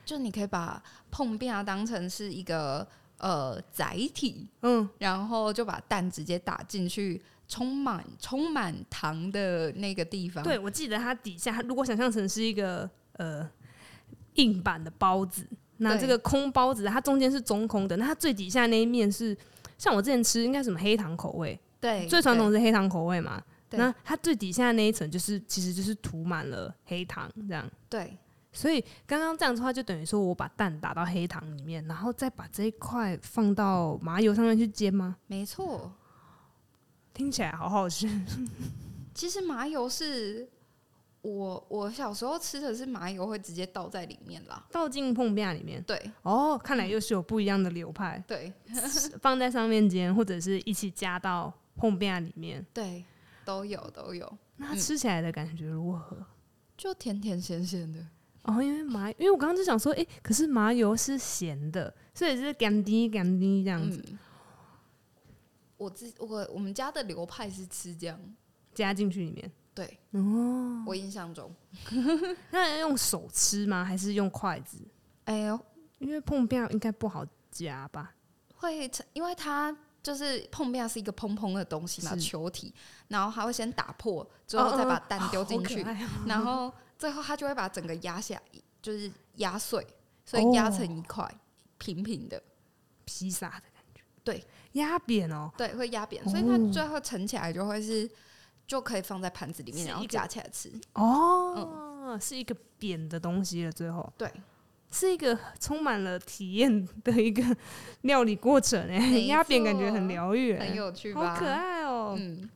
[0.05, 2.87] 就你可以把碰饼当成是一个。
[3.23, 10.43] 呃，载体，嗯，然后就把蛋直接打进去，充满充满糖的那个地方。
[10.43, 13.49] 对，我记得它底下，如果想象成是一个呃
[14.35, 19.39] 硬板的包子，那这个空包子它中间是中空的，那它最底下那一面是
[19.79, 28.19] 像我之前吃应该什么黑糖口味，对，最传统是黑糖口味嘛，那它最底下那一层就是其实就是涂满了黑糖这样，对。
[28.53, 35.17] 所以刚刚这样子的话，就等于说我把蛋打到黑糖里面，然后再把这一块放到麻油上面去煎吗？
[35.27, 35.91] 没错，
[37.15, 38.07] 听起来好好吃。
[39.15, 40.49] 其实麻油是
[41.23, 45.83] 我我小时候吃的是麻油会直接倒在里面啦，倒进碰饼里面。
[45.85, 48.23] 对，哦，看来又是有不一样的流派。
[48.27, 48.53] 对，
[49.21, 52.65] 放在上面煎，或者是一起加到碰饼里面。
[52.75, 53.05] 对，
[53.45, 54.31] 都有都有。
[54.57, 56.17] 那它吃起来的感觉如何？
[56.19, 56.27] 嗯，
[56.77, 58.05] 就甜甜咸咸的。
[58.45, 64.03] 哦，因为麻，因为我刚刚就想说，哎、欸，可是麻油是咸的，所以是干滴干滴这样子。
[64.09, 64.19] 嗯、
[65.77, 68.19] 我自我我们家的流派是吃这样，
[68.75, 69.51] 加进去里面。
[69.73, 71.55] 对，哦，我印象中，
[72.51, 73.85] 那要用手吃吗？
[73.85, 74.79] 还是用筷子？
[75.25, 75.59] 哎呦，
[75.99, 78.13] 因为碰面应该不好夹吧？
[78.57, 82.75] 会，因为它就是碰面是一个蓬蓬的东西嘛，球体，
[83.07, 86.73] 然后还会先打破，之后再把蛋丢进去，哦哦然后。
[87.03, 88.41] 最后，他就会把整个压下，
[88.81, 89.85] 就是压碎，
[90.25, 91.29] 所以压成一块
[91.77, 92.41] 平平的
[93.05, 94.01] 披萨的感觉。
[94.23, 95.51] 对，压扁哦。
[95.59, 98.09] 对，会压扁，所以它最后盛起来就会是，
[98.69, 100.71] 就可以放在盘子里面，然后夹起来吃。
[100.93, 103.73] 哦，嗯、是一个扁的东西了。
[103.73, 104.33] 最后，对，
[104.93, 107.43] 是一个充满了体验的一个
[108.03, 108.81] 料理过程。
[108.89, 111.35] 哎，压扁感觉很疗愈，很有趣吧？
[111.35, 112.15] 好可爱哦。
[112.17, 112.49] 嗯。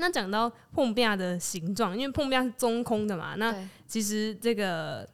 [0.00, 3.54] 那讲到碰饼的形状，因为碰壁是中空的嘛，那
[3.86, 5.08] 其实这个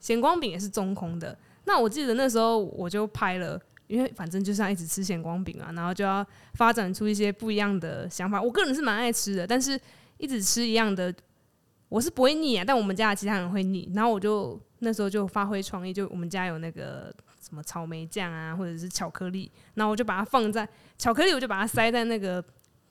[0.00, 1.36] 咸光饼也是中空的。
[1.64, 8.40] 那我记得那时候我就拍了，因为反正就是要一直吃咸光饼啊，然后就要发展出一些不一样的想法。
[8.40, 9.78] 我个人是蛮爱吃的，但是
[10.16, 11.14] 一直吃一样的，
[11.88, 12.64] 我是不会腻啊。
[12.66, 22.42] 但我们家的其他人会腻，然后我就那时候就发挥创意，就我们家有那个什么草莓酱啊，或者是巧克力，然后我就把它放在巧克力，我就把它塞在那个。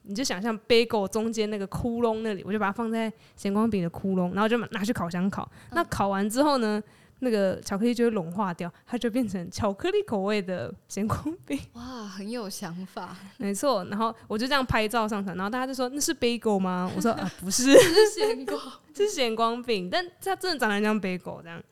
[0.08, 5.46] 你就想象 bagel 中间那个窟窿那里，我就把它放在咸光饼的窟窿，然后就拿去烤箱烤。
[5.72, 6.82] 那烤完之后呢，
[7.18, 11.60] 那个巧克力就会融化掉，它就变成巧克力口味的咸光饼。
[11.74, 13.14] 哇，很有想法。
[13.36, 16.90] 没错，然后我就这样拍照上传，然后大家就说那是 bagel 吗？
[16.96, 18.60] 我说啊，不是， 是咸光，
[18.96, 21.62] 是咸光饼，但它真的长得像 bagel 这样，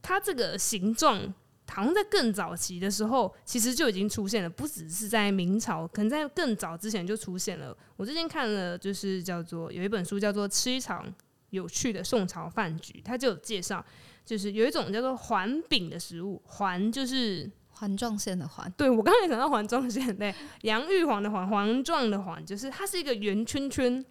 [0.00, 1.34] 它这个形状。
[1.72, 7.74] 好像在更早期的时候，其实就已经出现了，不只是在明朝，可能在更早之前就出现了。
[7.96, 11.12] 我最近看了，就是叫做有一本书叫做《吃一场
[11.50, 13.84] 有趣的宋朝饭局》，它就有介绍，
[14.24, 18.70] 就是有一种叫做环饼的食物，环就是环状线的环。
[18.76, 24.04] 对，我刚才讲到环状线，对，杨玉环的环，环状的环，就是它是一个圆圈圈，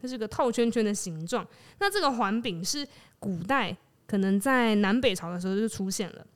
[0.00, 1.46] 它是个套圈圈的形状。
[1.78, 2.86] 那这个环饼是
[3.18, 6.26] 古代可能在南北朝的时候就出现了。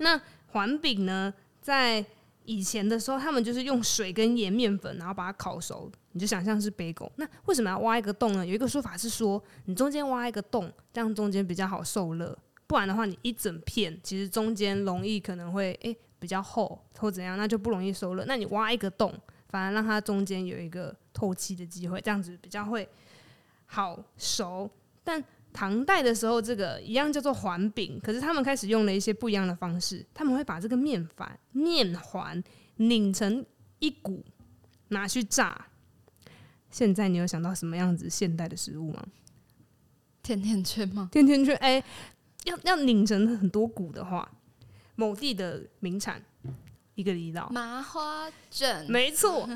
[0.00, 2.04] 那环饼呢，在
[2.44, 5.90] 以前的时候，他们就是用水跟盐、面粉，然后把它烤熟。
[6.12, 7.08] 你就想象是 bagel。
[7.14, 8.44] 那为什么要挖一个洞呢？
[8.44, 12.36] 有一个说法是说，你中间挖一个洞，这样中间比较好受热。
[12.66, 18.24] 不然的话，你一整片其实中间容易可能会诶、比较厚或怎样，那就不容易受热。
[18.24, 19.14] 那你挖一个洞，
[19.50, 22.88] 反而让它中间有一个透气的机会，这样子比较会
[23.66, 24.68] 好熟。
[25.04, 32.42] 但唐代的时候，这个一样叫做环饼，可是他们开始用了一些不一样的方式，他们会把这个面反面环
[32.76, 33.44] 拧成
[33.80, 34.24] 一股，
[34.88, 35.66] 拿去炸。
[36.70, 39.04] 现在你有想到什么样子现代的食物吗？
[40.22, 41.08] 甜甜圈吗？
[41.10, 41.84] 甜甜圈，哎、欸，
[42.44, 44.30] 要要拧成很多股的话，
[44.94, 46.22] 某地的名产，
[46.94, 49.48] 一个离岛麻花卷，没错，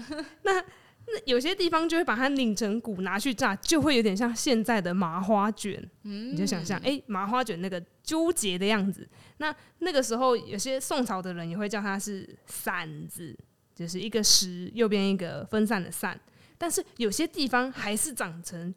[0.43, 0.65] 那。
[1.07, 5.79] 那有些地方就会把它拧成鼓拿去炸，就会有点像现在的麻花卷。
[6.05, 9.07] 嗯，你就想象，哎、欸，麻花卷那个纠结的样子。
[9.37, 13.37] 那那个时候，有些宋朝的人也会叫它是馓子，
[13.75, 16.19] 就是一个十右边一个分散的散。
[16.57, 18.75] 但是有些地方还是长成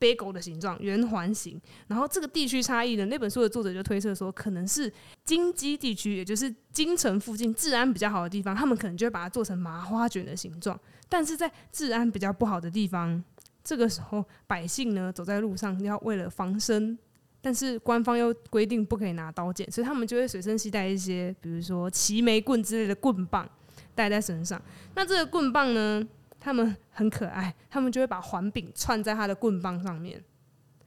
[0.00, 1.60] bagel 的形状，圆环形。
[1.86, 4.92] 然后这个地区差异呢，那本书的作者就推测说，可能是
[5.24, 10.76] 京畿地区，也就是京城附近治安比较好的地方，他们可能就会把它做成麻花卷的形状。
[11.10, 13.22] 但是在治安比较不好的地方，
[13.62, 16.98] 这个时候百姓呢走在路上要为了防身，
[17.42, 23.46] 但是官方又规定不可以拿刀剑，所以他们就会随身携带一些，比如说齐眉棍之类的棍棒
[23.94, 24.60] 带在身上。
[24.94, 26.02] 那这个棍棒呢，
[26.38, 30.22] 他们很可爱，他们就会把环柄串在他的棍棒上面。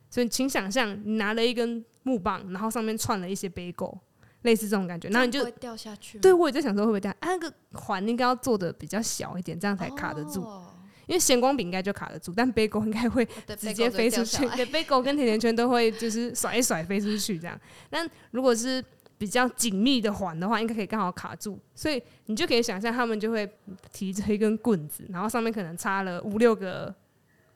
[0.10, 3.98] 所以，请想象你拿了一根木棒，然后上面串了一些 bagel，
[4.44, 5.10] 类似这种感觉。
[5.10, 6.20] 然后你就会掉下去。
[6.20, 7.12] 对，我也在想说会不会掉？
[7.12, 10.42] 啊，那个环应该要做的比较小一点，这样才卡得住。
[10.42, 10.74] 哦、
[11.08, 13.28] 因为咸光饼应该就卡得住，但 bagel 应该会
[13.58, 14.48] 直接飞出去。
[14.50, 17.60] 对，bagel 跟甜甜圈都会就是甩一甩飞出去这样。
[17.90, 18.84] 但如果是
[19.18, 23.50] 比较紧密的环的话，应该可以刚好卡住，所以你就可以想象他们就会
[23.92, 26.94] 提着一根棍子，然后上面可能插了五六个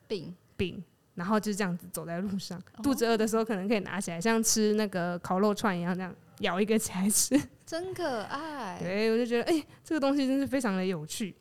[0.07, 0.81] 饼饼，
[1.15, 2.61] 然后就这样子走在路上。
[2.81, 8.77] 肚子饿的时候，可能可以拿起来，像吃那个烤肉串一样，这样咬一个起来吃， 真可爱。
[8.79, 11.35] 对，我就觉得，哎、欸，这个东西真是非常的有趣。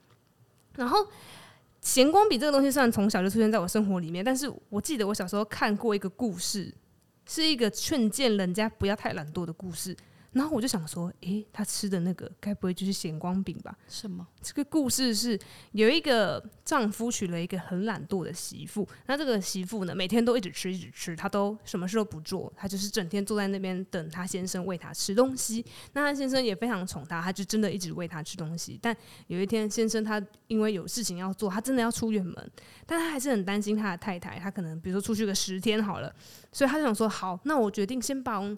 [0.74, 0.98] 然后
[1.80, 6.74] 咸光笔这个东西虽然从小就出现在我生活里面，但是我记得我小时候看过一个故事，
[7.28, 9.96] 是一个劝谏人家不要太懒惰的故事。
[10.36, 13.74] 然后我就想说，诶，他吃的那个该不会就是咸光饼吧？
[13.88, 14.26] 什么？
[14.42, 15.38] 这个故事是
[15.72, 25.64] 有一个丈夫娶了一个很懒惰的媳妇，那这个媳妇呢，每天都一直吃一直吃，她都什么事都不做，她就是整天坐在那边等她先生喂她吃东西。
[25.94, 28.78] 那她先生也非常宠她，她就真的一直喂她吃东西。
[28.82, 28.94] 但
[29.28, 32.50] 有一天，先生他因为有事情要做，他真的要出远门，
[32.84, 36.14] 但他还是很担心他的太太，他可能比如说出去个十天好了，
[36.52, 38.54] 所以他就想说，好，那我决定先帮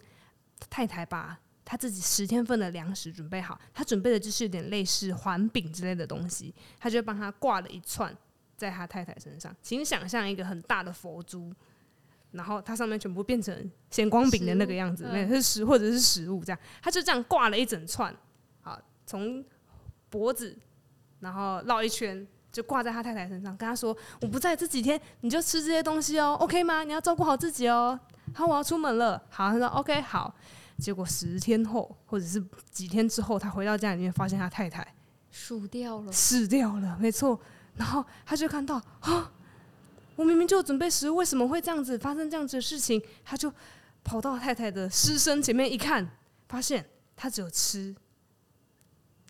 [0.69, 1.39] 太太吧。
[1.71, 8.17] 他自己十天份的粮食准备好，他准备的就是有点类似环饼之类的东西，他就帮他挂了一串
[8.57, 9.55] 在他太太身上。
[9.61, 11.53] 请想象一个很大的佛珠，
[12.31, 18.17] 然后它上面全部变成咸光饼的那个样子，那是食或者是食物这样，他就这样挂了一整串，
[18.63, 19.45] 好，从
[20.09, 20.57] 脖子
[21.21, 26.83] 然后绕一圈就挂在他太太身上，跟他说：“我不在这几天，你就吃这些东西哦，OK 吗？
[26.83, 28.01] 你要照顾好自己哦。”
[28.35, 29.23] 好，我要出门了。
[29.29, 30.35] 好，他说：“OK，好。”
[30.79, 34.87] 结果十天后，或者是几天之后，他回到家里面，发现他太太
[35.31, 37.39] 死掉了，死掉了，没错。
[37.77, 39.31] 然后他就看到啊，
[40.17, 43.03] 我明明就准备食物，为什么会这样子发生这样子的事情？
[43.25, 43.53] 他就
[44.03, 46.09] 跑到太太的尸身前面一看，
[46.49, 47.95] 发现他只有吃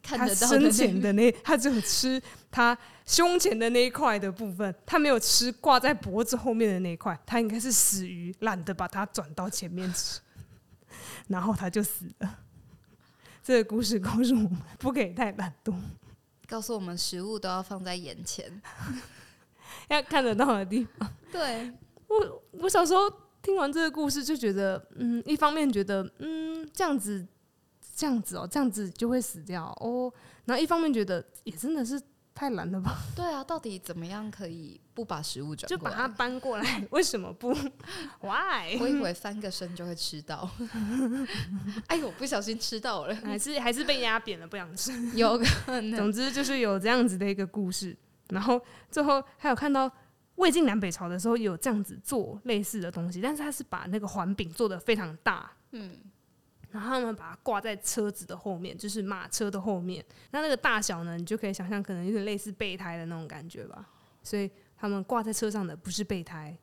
[0.02, 7.18] 他生前的那，他只有吃他胸前的那一块的部分，他没有吃挂在脖子后面的那一块。
[7.26, 10.20] 他应该是死鱼，懒得把它转到前面吃。
[11.28, 12.38] 然后他就死了。
[13.42, 15.74] 这个故事告诉我们，不可以太懒惰，
[16.46, 18.60] 告诉我们食物都要放在眼前，
[19.88, 21.10] 要看得到的地方。
[21.30, 21.72] 对，
[22.08, 23.10] 我，我小时候
[23.40, 27.26] 听完这个故事就觉得，嗯，一方面觉得，嗯，这样子，
[27.94, 30.12] 这样子哦，这样子就会死掉哦。
[30.44, 32.02] 然后一方面觉得，也真的是。
[32.34, 32.98] 太懒了吧？
[33.16, 35.68] 对啊，到底怎么样可以不把食物转？
[35.68, 36.82] 就把它搬过来？
[36.90, 37.54] 为什么不？
[38.20, 38.76] Why？
[38.80, 40.50] 我以为翻个身就会吃到。
[41.86, 44.92] 哎呦，不小心吃到了，还是还是被压扁了，不想吃。
[45.14, 45.96] 有可能。
[45.96, 47.96] 总之就是有这样子的一个故事。
[48.30, 49.88] 然后最后还有看到
[50.34, 55.48] 魏晋南北朝的时候有这样子做类似的东西，但是他是把那个环饼做的非常大。
[55.70, 55.96] 嗯。
[56.72, 60.04] 然后他们把它挂在车子的后面，就是马车的后面。
[60.32, 63.88] 那那个大小呢，你就可以想象，可能有点类似备胎的那种感觉吧。
[64.22, 66.56] 所以他们挂在车上的不是备胎，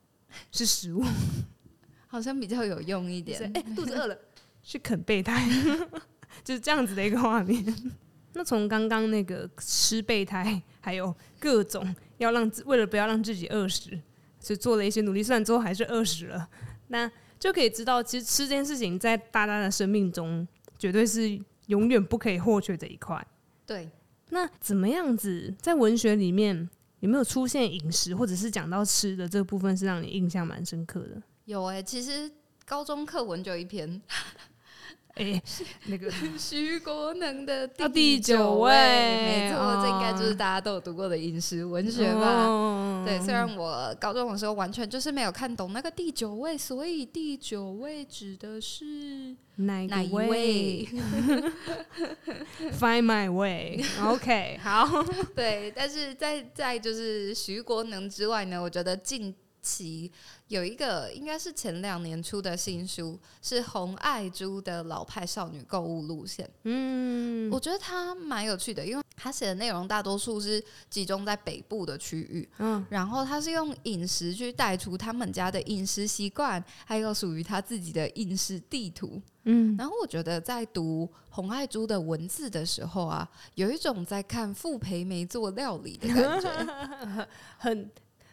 [0.51, 1.03] 是食物，
[2.07, 3.39] 好像比较有用一点。
[3.53, 4.17] 哎，肚子饿了，
[4.63, 5.45] 去啃备胎，
[6.43, 7.63] 就是这样子的一个画面。
[8.33, 13.91] 那从刚刚那个吃备胎，还有各种要让为了不要让自己饿死，
[14.39, 16.49] 就做了一些努力，虽然之后还是饿死了。
[16.87, 20.47] 那就可以知道，其实吃这件事情在大家的生命中
[20.77, 23.25] 绝对是永远不可以或缺的一块。
[23.65, 23.89] 对，
[24.29, 26.69] 那怎么样子在文学里面
[27.05, 31.21] 有没有出现饮食，或者是讲到吃的这个部分，是让你印象蛮深刻的？
[31.45, 32.31] 有哎、其实
[32.65, 34.01] 高中课文就一篇。
[35.15, 35.41] 哎，
[35.85, 43.03] 那个 徐国能的第九位，没错，这应该就是大家都有读过的饮食文学吧？
[43.05, 50.85] 对，虽然我高中的时候完全就是没有看懂那个第九位，所以第九位指的是哪哪一位？
[52.77, 55.01] Find my way，OK， 好。
[55.33, 59.33] 对，但是在在就是徐国能之外呢，我觉得近。
[59.65, 60.11] 期
[60.47, 66.47] 有一个应该是前两年出的新书，是红爱珠的老派少女购物路线。
[66.63, 72.47] 嗯，我觉得它蛮有趣的，因为它写的内容大多数是集中在北部的区域。
[72.59, 79.19] 嗯，然后它是用饮食去带出他们家的饮食习惯，还有属于他自己的饮食地图。
[79.45, 87.89] 嗯，然后我觉得在读红爱珠的文字的时候啊，有一种在看傅培梅做料理的感觉， 很。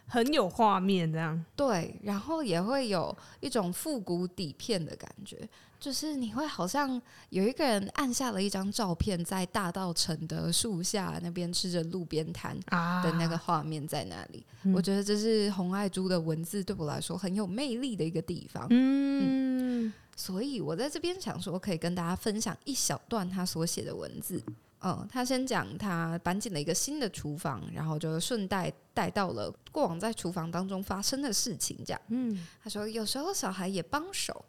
[0.07, 5.47] 很有画面，这样对，然后也会有一种复古底片的感觉，
[5.79, 14.45] 就是你会好像有一个人按下了一张照片，在大道城的树下那边吃着路边摊的那个画面在那里。
[14.63, 18.67] 啊、我觉得这是红爱珠的文字对我来说很有魅力的一个地方。
[18.69, 24.41] 嗯，嗯，所以我在这边想说，可以跟大家分享一小段他所写的文字。
[24.85, 31.77] 嗯，他先讲他搬进了一个新的厨房，然后就顺带带到了过往在厨房当中发生的事情。
[31.85, 34.43] 这样，嗯，他说有时候小孩也帮手，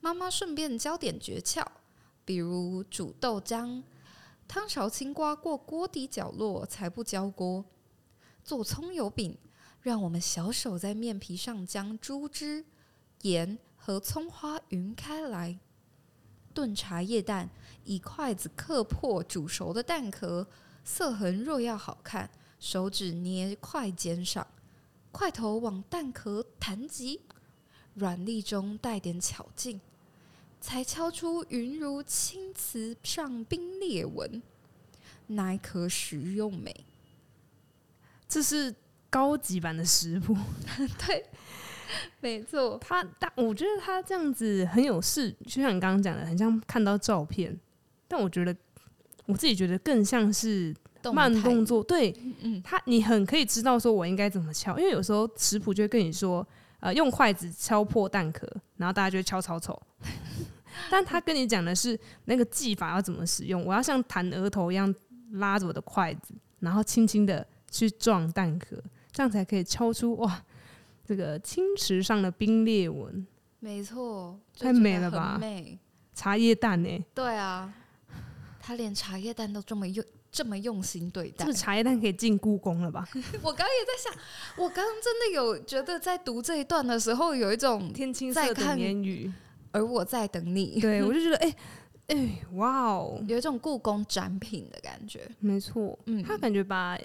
[0.00, 1.64] 妈妈顺便教点诀窍，
[2.24, 3.80] 比如煮豆浆，
[4.48, 7.64] 汤勺青瓜过锅底角落才不焦锅；
[8.42, 9.38] 做葱油饼，
[9.82, 12.64] 让我们小手在面皮上将猪汁、
[13.22, 15.60] 盐和葱花匀开来。
[16.52, 17.50] 炖茶叶蛋，
[17.86, 20.46] 以筷子磕破煮熟的蛋壳，
[20.84, 22.28] 色痕若要好看，
[22.58, 24.46] 手指捏筷尖上，
[25.10, 27.20] 筷头往蛋壳弹击，
[27.94, 29.80] 软粒中带点巧劲，
[30.60, 34.42] 才敲出云如青瓷上冰裂纹，
[35.28, 36.84] 乃可食用美。
[38.28, 38.74] 这是
[39.08, 40.36] 高级版的食谱，
[41.06, 41.24] 对。
[42.18, 47.56] 没错，他但我觉得他这样子很有事，就像你刚刚讲的，很像看到照片。
[48.08, 48.54] 但我觉得
[49.26, 50.74] 我自己觉得更像是
[51.12, 51.82] 慢动作。
[51.82, 56.46] 对，嗯，他你很可以知道说我应该怎么敲，因为有时候食谱就会跟你说，
[56.80, 58.46] 呃，用筷子敲破蛋壳，
[58.76, 59.80] 然后大家就会敲超丑。
[60.90, 64.94] 但他跟你讲的是那个技法要怎么使用，我要像弹额头一样
[65.32, 68.76] 拉着我的筷子，然后轻轻的去撞蛋壳，
[69.10, 70.42] 这样才可以敲出哇。
[71.08, 73.24] 这个青池上的冰裂纹，
[73.60, 75.38] 没错，太美了吧！
[75.40, 75.78] 美
[76.12, 77.04] 茶叶蛋呢？
[77.14, 77.72] 对啊，
[78.66, 83.06] 他连茶叶蛋都这么用这么用心对待，这个茶叶蛋可以进故宫了吧？
[83.40, 84.12] 我刚刚也在想，
[84.56, 89.32] 我刚刚真的有觉得在读这一段的时候，有一种天青色等烟雨，
[89.70, 90.80] 而我在等你。
[90.80, 91.56] 对， 我就觉得，哎、欸、
[92.08, 95.30] 哎、欸，哇哦，有一种故宫展品的感觉。
[95.38, 96.98] 没错，嗯，他感觉把。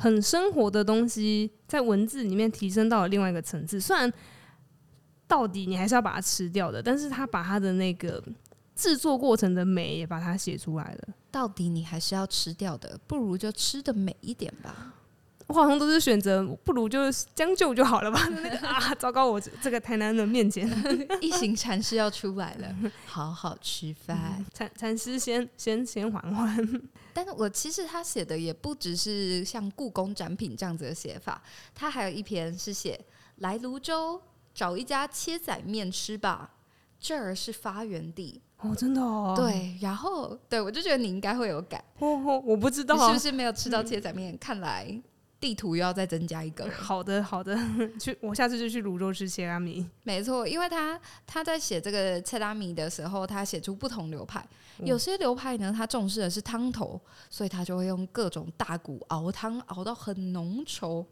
[0.00, 3.80] 很生活的东西，在文字里面提升到了另外一个层次。
[3.80, 4.08] 虽然
[5.26, 8.22] 到底你还是要把它吃掉的，但是他把他的那个
[8.78, 11.08] 制作过程的美也把它写出来了。
[11.32, 14.94] 到底你还是要吃掉的，不如就吃的美一点吧。
[15.48, 18.22] 我好像都是选择，不如就将就就好了吧。
[18.28, 19.26] 那个啊，糟糕！
[19.26, 20.68] 我这个台南人面前，
[21.22, 24.44] 一行禅师要出来了，好好吃饭。
[24.52, 26.82] 禅禅师先先先缓缓。
[27.14, 31.42] 但是我其实他写的也不只是像故宫展品这样子的写法，
[31.74, 33.00] 他还有一篇是写
[33.36, 34.20] 来泸州
[34.54, 36.50] 找一家切仔面吃吧，
[37.00, 39.34] 这儿是发源地哦，真的哦。
[39.36, 41.82] 对，然后对我就觉得你应该会有感。
[41.98, 45.00] 哦哦，我不知道是不是没有吃到切仔面，嗯、看来。
[45.40, 46.68] 地图又要再增加一个。
[46.68, 47.56] 好的，好的，
[48.00, 49.88] 去，我下次就去泸州吃切拉米。
[50.02, 54.44] 没错，因为他他在写这个切拉米的时候，他写出不同流派。
[54.78, 57.00] 有些流派呢，他重视的是汤头，
[57.30, 61.06] 所以他就会用各种大骨熬汤，熬到很浓稠。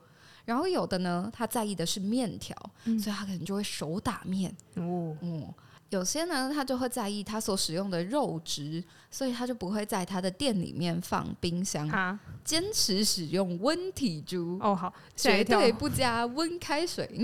[0.44, 4.50] 然后有的呢，他在意的是面条，嗯、所以他可能就会手打面。
[4.74, 5.54] 哦，嗯。
[5.90, 14.58] 有些呢，他就会在意他所使用的肉质，所以他就不会在他的店里面放冰箱，啊、坚持使用温体猪。
[14.60, 17.08] 哦，好，绝对不加温开水。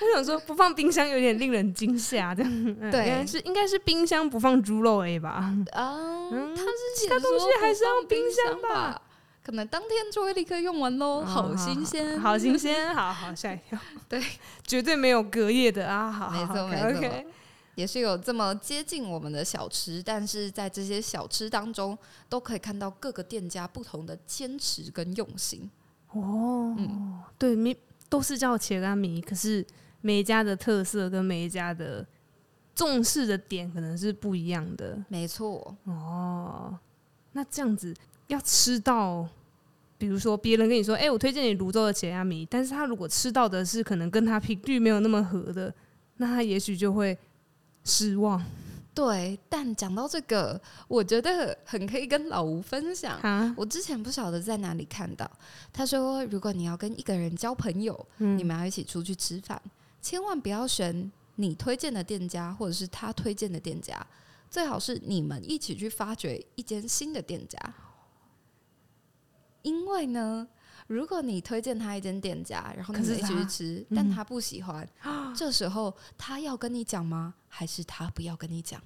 [0.00, 5.52] 我想说，不放冰箱有点令人惊吓，这样 对，应该是应该是冰箱不放猪肉 A 吧？
[5.72, 9.02] 嗯，他是其他东西还是要冰箱吧？
[9.42, 13.78] 可能当天就会立刻用完喽，哦、好新鲜，好新鲜，好好吓一跳。
[14.08, 14.22] 对，
[14.64, 17.24] 绝对没有隔夜的啊，好，没错没错。
[17.78, 21.96] 也是有这么接近我们的小吃，但是在这些小吃当中，
[22.28, 25.70] 都可以看到各个店家不同的坚持跟用心。
[26.10, 27.76] 哦，嗯，对，米
[28.08, 29.64] 都是叫切仔面，可是
[30.00, 32.04] 每一家的特色跟每一家的
[32.74, 35.00] 重视的点可能是不一样的。
[35.06, 35.76] 没错。
[35.84, 36.76] 哦，
[37.30, 37.94] 那这样子
[38.26, 39.24] 要吃到，
[39.96, 45.72] 比如说别人跟你说，哎、欸，我推荐你泸州的切仔面，但是他如果吃到的是可能跟他频率没有那么合的，
[46.16, 47.16] 那他也许就会。
[47.88, 48.44] 失望，
[48.94, 53.18] 对，但讲到这个，我觉得很可以跟老吴分享。
[53.20, 55.28] 啊、我之前不晓得在哪里看到，
[55.72, 59.60] 他说，如果你要跟一个人交朋友，嗯、你们要一起出去吃饭，
[60.02, 64.06] 千万不要选你推荐的店家，或者是他推荐的店家，
[64.50, 67.58] 最好是你们一起去发掘一间新的店家。
[69.62, 70.46] 因为呢，
[70.88, 77.34] 如果你推荐他一间店家，然后你们一起去吃，但他不喜欢，嗯、这时候他要跟你讲吗？
[77.46, 78.82] 还是他不要跟你讲？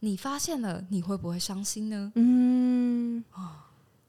[0.00, 2.10] 你发现了，你会不会伤心呢？
[2.14, 3.50] 嗯，哦，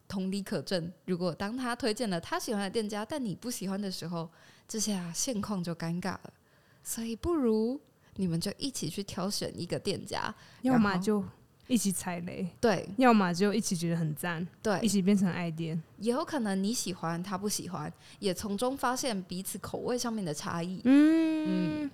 [0.07, 0.91] 同理可证。
[1.05, 4.29] 如果当他推荐了他喜欢的店家，但你不喜欢的时候，
[4.67, 6.33] 这下现况就尴尬了。
[6.81, 7.79] 所以不如
[8.15, 11.23] 你们就一起去挑选一个店家，要么就
[11.67, 15.81] 一起踩雷，对；要么就一起觉得很赞，对，一起变成爱店。
[15.97, 20.81] 也有可能你喜欢，他不喜欢，也从中发现彼此口味上面的差异。
[20.85, 21.83] 嗯。
[21.83, 21.91] 嗯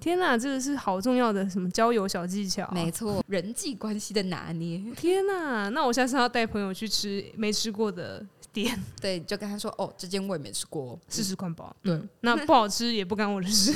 [0.00, 2.68] 天呐，这个是好重要的什么交友小技巧？
[2.72, 4.82] 没错，人际关系的拿捏。
[4.96, 11.74] 天呐，那我下次要带朋友去吃没吃过的店，对，就跟他说哦，这间我也没吃过，试试看吧。
[11.80, 13.72] 对，那不好吃也不干我的事，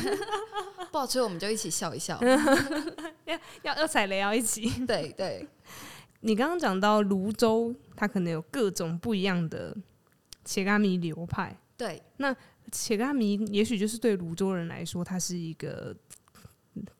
[0.91, 2.19] 不好吃我们就一起笑一笑。
[3.27, 4.69] 要要要踩雷要一起。
[4.87, 5.47] 对对，
[6.21, 9.77] 你刚刚讲到泸州，它可能有各种不一样的
[10.45, 11.57] 茄咖米流派。
[11.77, 12.35] 对，那
[12.73, 15.95] 茄咖米也许就是对泸州人来说，它是一个。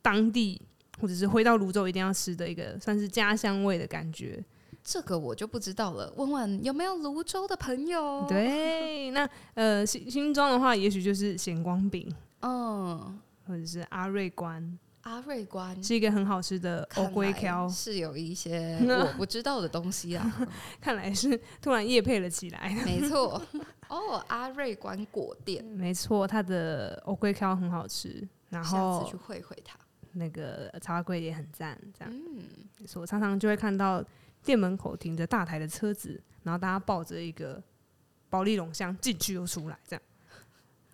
[0.03, 0.61] 当地
[1.01, 4.45] 或者是回到泸州一定要吃的一个算是家乡味的感觉，
[4.83, 6.13] 这个我就不知道了。
[6.17, 8.27] 问问有没有泸州的朋友？
[8.29, 14.79] 对，那呃新新庄的话，也许就是咸光饼，嗯，或者是阿瑞关。
[15.03, 20.47] 阿瑞关是一个很好吃的欧龟条，是有一些 我不知道的东西啊。
[20.83, 22.69] 看来是突然夜配了起来。
[22.85, 23.41] 没错，
[23.89, 28.29] 哦，阿瑞关果店，没错，它的欧龟条很好吃。
[28.51, 29.79] 然后下次去会会他，
[30.13, 32.13] 那个茶柜也很赞，这样。
[32.15, 32.45] 嗯，
[32.87, 34.05] 所以我常常就会看到
[34.43, 37.63] 店门口停着大台的车子，然后大家抱着一个
[38.29, 40.03] 保利龙箱进去又出来，这样。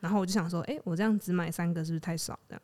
[0.04, 2.38] 然后我就想说，哎、欸，我这样只买三个是不是太少？
[2.46, 2.62] 这样。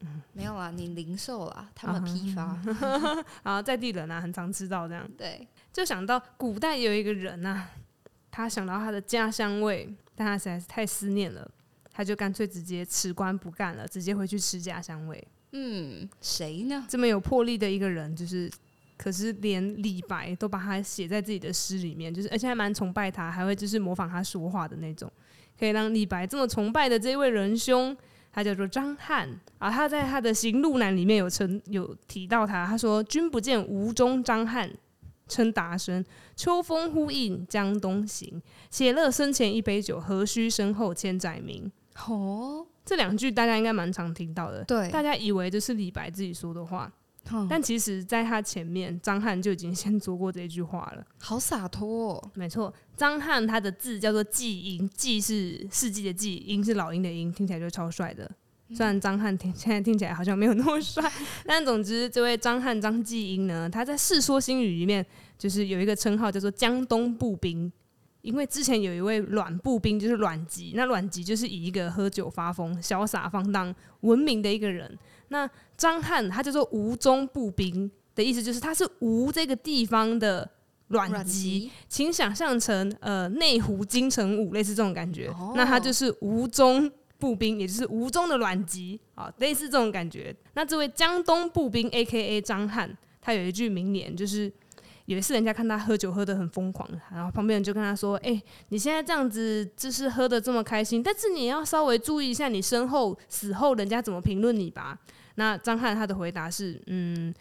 [0.00, 2.60] 嗯，没有啊，你零售啦，他们批发，
[3.42, 5.10] 啊在地人啊，很常吃到这样。
[5.16, 7.66] 对，就想到古代有一个人啊，
[8.30, 11.50] 他想到他的家乡味，但他实在是太思念了。
[11.94, 15.28] 他就干脆直接辞官不干了，直接回去吃家乡味。
[15.52, 16.84] 嗯，谁呢？
[16.88, 18.50] 这么有魄力的一个人，就是，
[18.96, 25.12] 可是连李白都把他写在自己的诗里面，就是而且还蛮崇拜他，还会就是模仿他说话的那种，
[25.62, 27.96] 可以让李白这么崇拜的这位仁兄，
[28.32, 29.70] 他叫做张翰啊。
[29.70, 34.68] 他在他的《行路难》里面有称有提到他，他说：“君不见吴中张翰。”
[35.28, 36.04] 称达生，
[36.34, 38.42] 秋风呼应江东行。
[38.68, 41.70] 且乐生前一杯酒，何须身后千载名。
[42.06, 44.64] 哦，这两句大家应该蛮常听到的。
[44.64, 46.92] 对，大家以为这是李白自己说的话，
[47.30, 51.06] 嗯、但其实在他前面，张翰就已经先说过这句话了。
[51.18, 52.72] 好洒脱、哦，没错。
[52.96, 58.30] 张翰他的字叫做季英，季是世纪的季，英是老鹰的鹰，听起来就超帅的。
[58.74, 61.10] 虽然张翰听现在听起来好像没有那么帅，
[61.44, 65.04] 但总之这位张翰张季英呢，他在《世说新语》里面
[65.36, 67.70] 就是有一个称号叫做江东步兵，
[68.22, 74.98] 因为之前有一位阮步兵就是阮籍，那阮籍就是以一个喝酒发疯、潇洒放荡闻名的一个人。
[75.28, 75.48] 那
[75.82, 80.48] 张翰他叫做吴中步兵的意思就是他是吴这个地方的
[80.88, 86.90] 阮籍，请想象成呃内湖金城武类似这种感觉，哦、那他就是吴中。
[87.22, 90.34] 步兵，也就是吴中的阮籍啊，类似这种感觉。
[90.54, 92.40] 那这位江东步兵 （A.K.A.
[92.42, 94.52] 张翰），他有一句名言，就是
[95.04, 104.98] 有一次人家看他喝酒喝得很疯狂，然后旁边人就跟他说：“哎、欸，你现在这样子就是喝得这么开心，但是你要稍微注意一下你身后死后人家怎么评论你吧。”
[105.36, 107.32] 那张翰他的回答是：“嗯，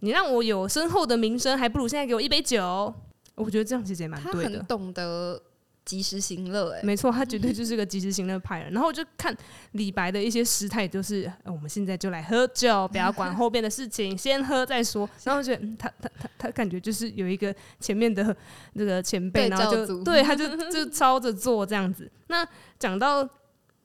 [0.00, 2.94] 你让我有深厚的名声，还不如现在给我一杯酒。”
[3.36, 4.50] 我觉得这样其实也蛮对的。
[4.50, 5.42] 他很懂得。
[5.86, 8.72] 及时行乐，哎，没错，他绝对就是个及时行乐派人。
[8.72, 9.32] 然后我就看
[9.70, 15.08] 李白的一些诗，他也就是，我们现在就来喝酒，不要管后边的事情，先喝再说。
[15.22, 18.36] 然后我觉得，他他他他感觉就是有一个前面的
[18.72, 22.10] 那个前辈，然后就对，他就就抄着做这样子。
[22.26, 22.44] 那
[22.80, 23.22] 讲到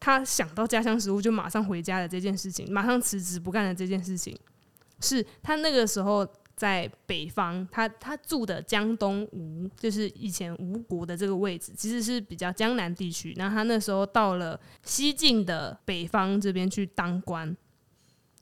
[0.01, 4.37] 他想到家乡食物就马上回家的这件事情，马上辞职不干的这件事情，
[4.99, 6.27] 是他那个时候。
[6.53, 13.33] 在北方，他他住的江东吴，就是以前吴国的这个位置，其实是比较江南地区。
[13.35, 17.57] 那他那时候到了西晋的北方这边去当官，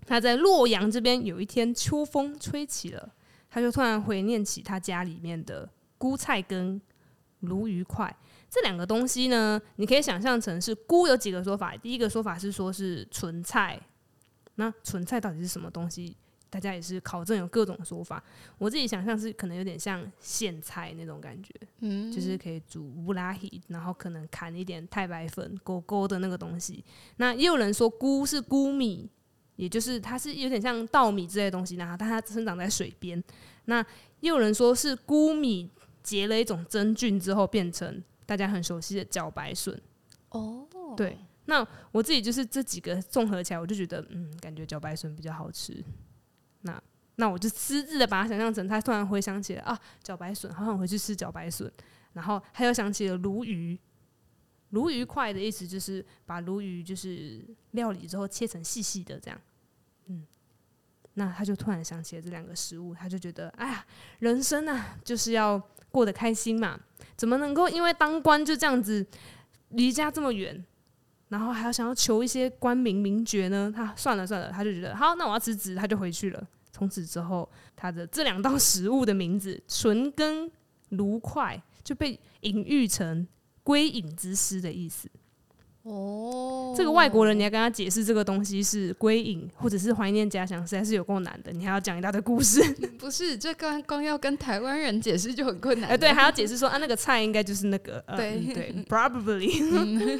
[0.05, 3.09] 他在洛阳这边有一天秋风吹起了，
[3.49, 6.81] 他就突然回念起他家里面的菇菜羹、
[7.39, 8.13] 鲈鱼块
[8.49, 9.61] 这两个东西呢。
[9.75, 13.79] 你可以想象成是菇有几个说法，第一个说法是说是纯菜，
[14.55, 16.15] 那纯菜到底是什么东西？
[16.51, 18.23] 大家也是考证有各种说法。
[18.57, 26.83] 我自己想象是可能有点像苋菜那种感觉，嗯，就是可以煮乌拉希，然后可能砍一点太白粉勾勾的那个东西。
[27.17, 29.07] 那也有人说菇是菇米，
[29.57, 33.23] 也就是它是有点像稻米之类的东西，然后但它生长在水边。
[33.65, 33.85] 那
[34.21, 35.69] 也有人说是菇米
[36.01, 39.81] 结了一种真菌之后变成大家很熟悉的茭白笋。
[40.29, 41.17] 哦，对。
[41.45, 45.83] 那我自己就是这几个综合起来，我就觉得，嗯，感觉茭白笋比较好吃。
[46.61, 46.79] 那
[47.15, 51.71] 那我就私自的把它想象成，他突然回想起来啊，茭白笋，好想回去吃茭白笋。
[52.13, 53.79] 然后他又想起了鲈鱼，
[54.69, 59.41] 鲈鱼块的意思就是把鲈鱼就是料理之后切成细细的这样。
[60.05, 60.23] 嗯，
[61.15, 63.83] 那他就突然想起了这两个食物，他就觉得，哎呀，
[64.19, 65.59] 人生啊，就是要
[65.91, 66.79] 过得开心嘛，
[67.15, 69.05] 怎么能够因为当官就这样子
[69.69, 70.63] 离家这么远？
[71.29, 76.47] 然后还要想要求一些官名名爵呢，他算了算了，他就觉得好，那我要辞职，他就回去了。
[76.71, 80.49] 从此之后，他的这两道食物的名字“纯羹
[80.89, 83.27] 鲈块”就被隐喻成
[83.63, 85.07] 归隐之师的意思。
[85.83, 91.51] 哦，这个外国人你要跟他解释这个东西是归隐或者是怀念家乡，实在是有够难的。
[91.53, 92.61] 你还要讲一大堆故事，
[92.99, 93.37] 不是？
[93.37, 95.89] 这刚光要跟台湾人解释就很困难。
[95.89, 99.49] 哎，对，还要解释说啊，那个菜应该就是那个，呃、对对， probably。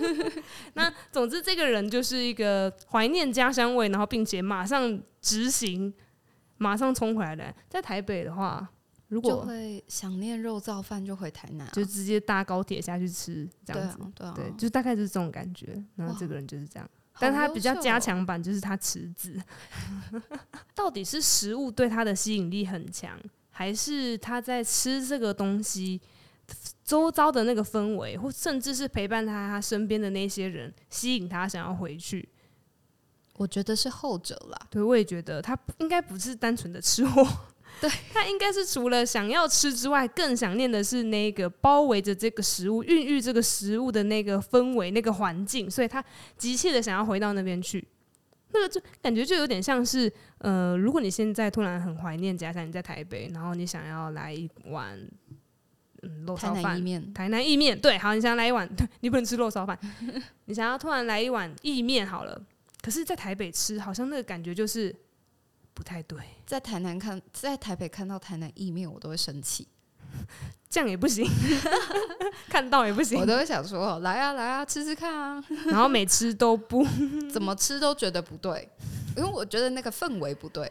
[0.76, 5.94] 那总之，这个人就是一个怀念家乡味，然后并且马上执行，
[6.58, 7.54] 马上冲回来的。
[7.68, 8.68] 在台北的话。
[9.10, 15.84] 如果就会想念肉燥饭，就回台南，啊，就直接搭高铁下去吃，这样子，对，啊对，啊、对，就大概就是这种感觉。
[15.96, 16.88] 然后这个人就是这样，
[17.20, 19.36] 但他比较加强版就是他吃子，
[20.76, 26.00] 到底是食物对他的吸引力很强，还是他在吃这个东西
[26.84, 32.30] 周遭的那个氛围，或甚至是陪伴他他身边的那些人吸引他想要回去？
[33.38, 34.68] 我觉得是后者啦。
[34.70, 37.26] 对，我也觉得他应该不是单纯的吃货。
[37.82, 46.04] 对，他应该是除了想要吃之外，更想念的是那个包围着这个食物、孕育这个食物的那个氛围、那个环境，所以他
[46.38, 47.88] 急切的想要回到那边去。
[48.52, 55.00] 那个就感觉就有点像是，呃，如果你现在突然很怀念家乡，你在台北，然后你想要来一碗
[56.02, 59.80] 嗯肉烧饭、台南意面，台南意面，对，好，你想要来一碗，你不能吃肉烧饭，
[60.46, 62.42] 你想要突然来一碗意面好了，
[62.82, 64.94] 可是，在台北吃，好像那个感觉就是。
[65.80, 69.66] 不太对，在台南看，在台北看到台南意面，我都会生气，
[70.70, 71.26] 这样也不行，
[72.50, 76.86] 看到也不行，我都会想说，来啊来啊，吃吃看啊，然后每吃都不，
[77.32, 78.68] 怎么吃都觉得不对，
[79.16, 80.70] 因为我觉得那个氛围不对。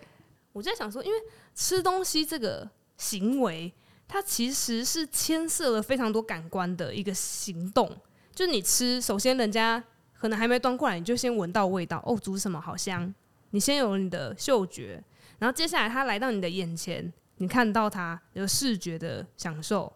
[0.53, 1.19] 我在想说，因为
[1.55, 3.73] 吃东西这个行为，
[4.07, 7.91] 它其实是牵涉了非常多感官的一个行动。
[8.35, 9.83] 就是你吃，首先人家
[10.13, 13.15] 可能还没端过来，你就先闻到味道，哦，煮什么好香。
[13.51, 15.03] 你先有你的嗅觉，
[15.39, 19.93] 然后接下来它来到你的眼前，你看到它有视觉的享受，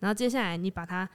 [0.00, 1.08] 然后接下来你把它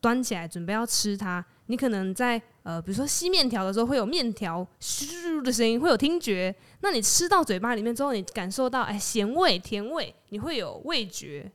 [0.00, 11.50] 端起来准备要吃它，你可能在呃比如说吸面条的时候会有面条咻的声音，会有听觉，那你吃到嘴巴里面之后，你感受到哎咸味甜味，你会有味觉，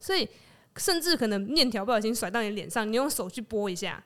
[0.00, 0.28] 所以
[0.76, 4.02] 甚至可能面条不小心甩到你脸上，你用手去拨一下。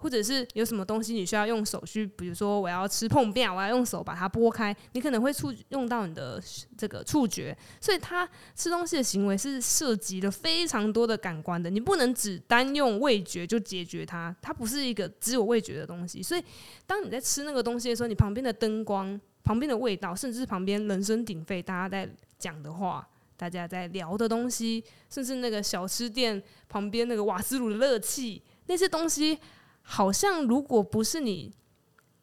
[0.00, 6.42] 或者是有什么东西你需要用手去，比如说我要吃碰面，我要用手把它拨开，你可能会触用到你的
[6.76, 8.26] 这个触觉，所以他
[8.56, 16.22] 吃东西的行为是涉及了非常多的感官的，你不能只单用味觉就解决它，它不是一个只有味觉的东西。
[16.22, 16.42] 所以
[16.86, 29.38] 当你在吃那个东西的时候，你旁边的灯光、旁边的味道，甚至是旁边人声鼎沸大家在讲的话、大家在聊的东西，甚至那个小吃店旁边那个瓦斯炉的热气，那些东西。
[29.82, 31.52] 好像如果不是你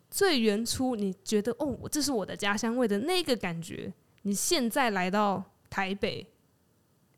[0.10, 6.26] 最原初，你觉得哦，这是我的家乡味的那个感觉，你现在来到台北，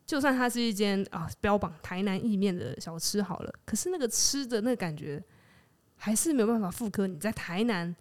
[0.04, 5.22] 就算它是一间啊标榜台南意面的小吃好了，可是那个吃的那个感觉，
[5.96, 7.94] 还是没有办法复刻你在台南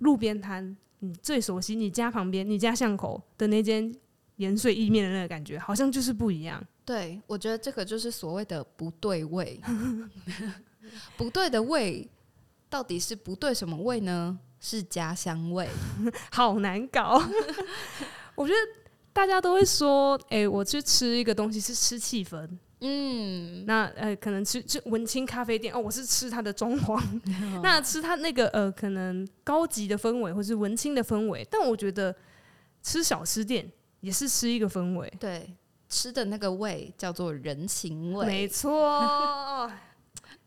[0.00, 3.92] 路边摊，你最熟悉你家旁边、你家巷口的那间
[4.36, 6.62] 盐水意面的那个感觉，好像就是不一样。
[6.84, 9.58] 对，我觉得这个就是所谓的不对味。
[11.16, 12.08] 不对的味，
[12.68, 14.38] 到底是不对什么味呢？
[14.60, 15.68] 是家乡味，
[16.32, 17.22] 好难搞。
[18.34, 18.58] 我觉得
[19.12, 22.48] 大家都会说，哎、欸，我去吃一个东西是吃气氛，
[22.80, 26.98] 嗯，那呃，可能吃吃文青咖啡店哦，我是吃它的装潢，
[27.62, 31.46] 那吃它那个呃，可能高级的氛围或是文青的氛围。
[31.50, 32.14] 但我觉得
[32.82, 33.70] 吃小吃店
[34.00, 35.54] 也是吃一个氛围，对，
[35.90, 39.70] 吃的那个味叫做人情味，没错。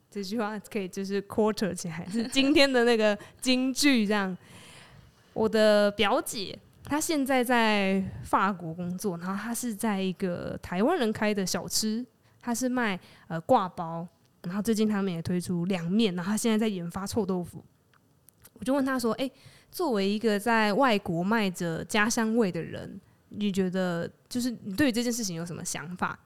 [0.10, 4.36] 这句话可以就是 quarter 起来，是 今天的那个金句这样。
[5.34, 12.04] 我的表姐她现在在法国工作，然后她是在一个台湾人开的小吃，
[12.42, 14.08] 她是卖呃挂包，
[14.44, 17.64] 然后最近他们也推出凉面，然后她现在在研发臭豆腐。
[18.60, 19.32] 我就问她说：“诶，
[19.70, 23.00] 作为一个在外国卖着家乡味的人，
[23.30, 26.18] 你觉得就是你对于这件事情有什么想法？”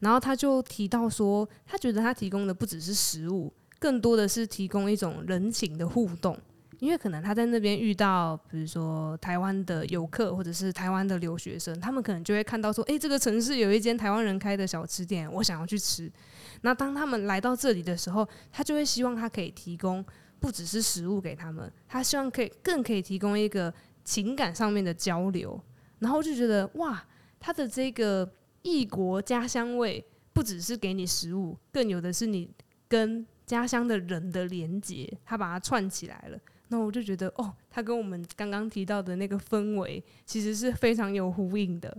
[0.00, 6.38] 然后他就提到说，他觉得他提供的不只是食物，更多的是提供一种人情的互动。
[6.78, 16.12] 因为可能他在那边遇到，比如说台湾的游客或者是台湾的留学生，他们可能就会看到说，诶，这个城市有一间台湾人开的小吃店，我想要去吃。
[16.60, 20.04] 那当他们来到这里的时候，他就会希望他可以提供
[20.38, 23.72] 不只是食物给他们，他希望可以更可以提供一个
[24.04, 25.58] 情感上面的交流。
[26.00, 27.02] 然后就觉得哇，
[27.40, 28.30] 他的这个
[28.66, 32.50] 异国家乡味，不只是给你食物，更有的是你
[32.88, 36.38] 跟家乡的人的连接，他把它串起来了。
[36.66, 41.96] 那我就觉得，哦，他跟我们刚刚提到的那个氛围，其实是非常有呼应的。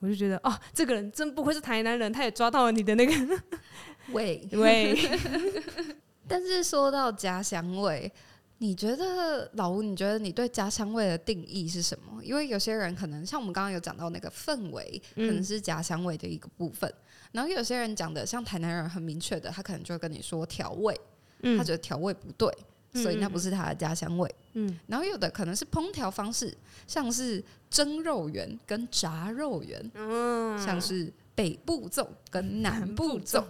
[0.00, 3.42] 我就觉得，哦，这个人真不愧是台南人，他也抓到了你的那个
[4.12, 4.94] 味味。
[6.28, 8.12] 但是说到家乡味，
[8.62, 12.22] 你觉得老吴，你觉得你对家乡味的定义是什么？
[12.22, 16.88] 因为有些人可能像我们刚刚有讲到那个氛围，可能是家乡味的一个部分。
[16.88, 20.96] 嗯、然后有些人讲的像台南人很明确的，他可能就会跟你说调味，
[21.40, 22.48] 嗯、他觉得调味不对。
[22.94, 24.32] 所以那不是他的家乡味。
[24.52, 26.56] 嗯，然后有的可能是烹调方式，
[26.86, 33.42] 像是蒸肉圆跟炸肉圆，嗯，像是北部粽跟南部粽。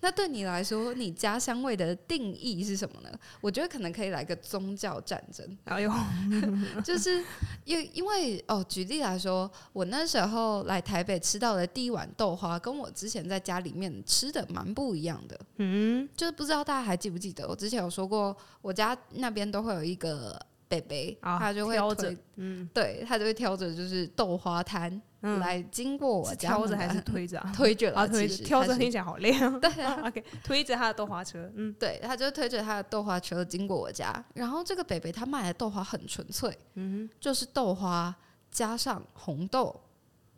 [0.00, 3.10] 那对你来说，你家乡味的定义是什么呢？
[3.40, 5.58] 我觉得可能可以来个宗教战争。
[5.64, 5.92] 哎呦，
[6.84, 7.24] 就是
[7.64, 15.40] 因因为哦，举例来说，我那时候来台北吃到的第一碗豆花，跟我之前在家里面吃的蛮不一样的。
[15.56, 20.40] 嗯，就是不知道大家还记不记得，我之前有说过，我家那边都会有一个。
[20.70, 27.44] 北北，他就会挑着，嗯，对，他就会挑着，就是豆花摊来经过我家，挑着还是推着？
[27.54, 29.50] 推着啊，推着，挑着听起来好累啊。
[29.58, 34.24] 对啊， OK，推着他的豆花车，嗯，对，他就推着他的豆花车经过我家。
[34.34, 38.14] 然后这个北北他卖的豆花很纯粹，嗯，就是豆花
[38.50, 39.80] 加上红豆，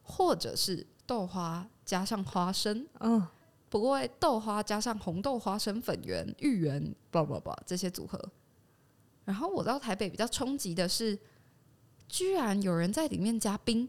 [0.02, 3.26] 或者是豆花加上花生，嗯，
[3.68, 8.18] 不过豆花加上红豆、花生粉圆、芋圆，不不不，这些组合。
[9.26, 11.18] 然后我到台北比较冲击的是，
[12.08, 13.88] 居然有人在里面加冰，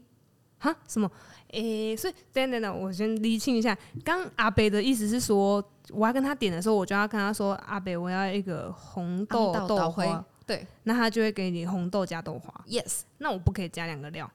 [0.62, 0.74] 哈？
[0.86, 1.10] 什么？
[1.48, 3.76] 诶，所以等等等，我先厘清一下。
[4.04, 12.64] 刚阿北的意思是说，我要跟他点的时候，我就要跟他说：“阿北，我要一个红豆豆花。”对，那他就会给你红豆加豆花。
[12.66, 14.30] Yes，那我不可以加两个料？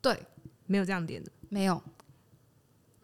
[0.00, 0.18] 对，
[0.66, 1.82] 没有这样点的，没有。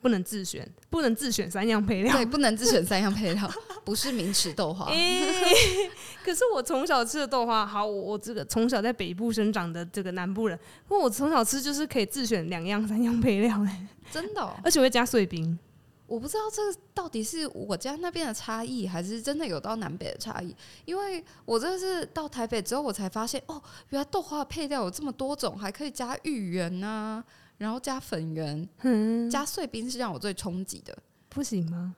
[0.04, 2.14] 不能自选，不能自选三样配料。
[2.14, 3.50] 对，不能自选三样配料，
[3.86, 4.84] 不是明池豆花。
[4.92, 5.90] 欸、
[6.22, 13.70] 可是我从小吃的豆花，好，我我这个从小在北部生长的这个南部人，我从小吃就是可以自选两样三样配料嘞，
[14.10, 15.58] 真的、哦，而且会加碎冰。
[16.06, 20.54] 我不知道这个到底是我家那边的差异，还是真的有到南北的差异。
[20.84, 27.24] 因为我这是到台北之后，我才发现哦，原来豆花的配料有这么多种，还可以加芋圆啊。
[27.58, 30.96] 然后加粉圆，嗯、加碎冰是让我最冲击的，
[31.28, 31.94] 不行吗？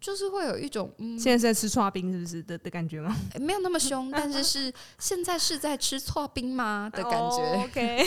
[0.00, 3.16] 就是会有一种、嗯、现在是在吃剉冰是不是的的感觉吗？
[3.40, 8.04] 没有那么凶， 但是是现在是在吃剉冰吗 的感觉、哦、？OK，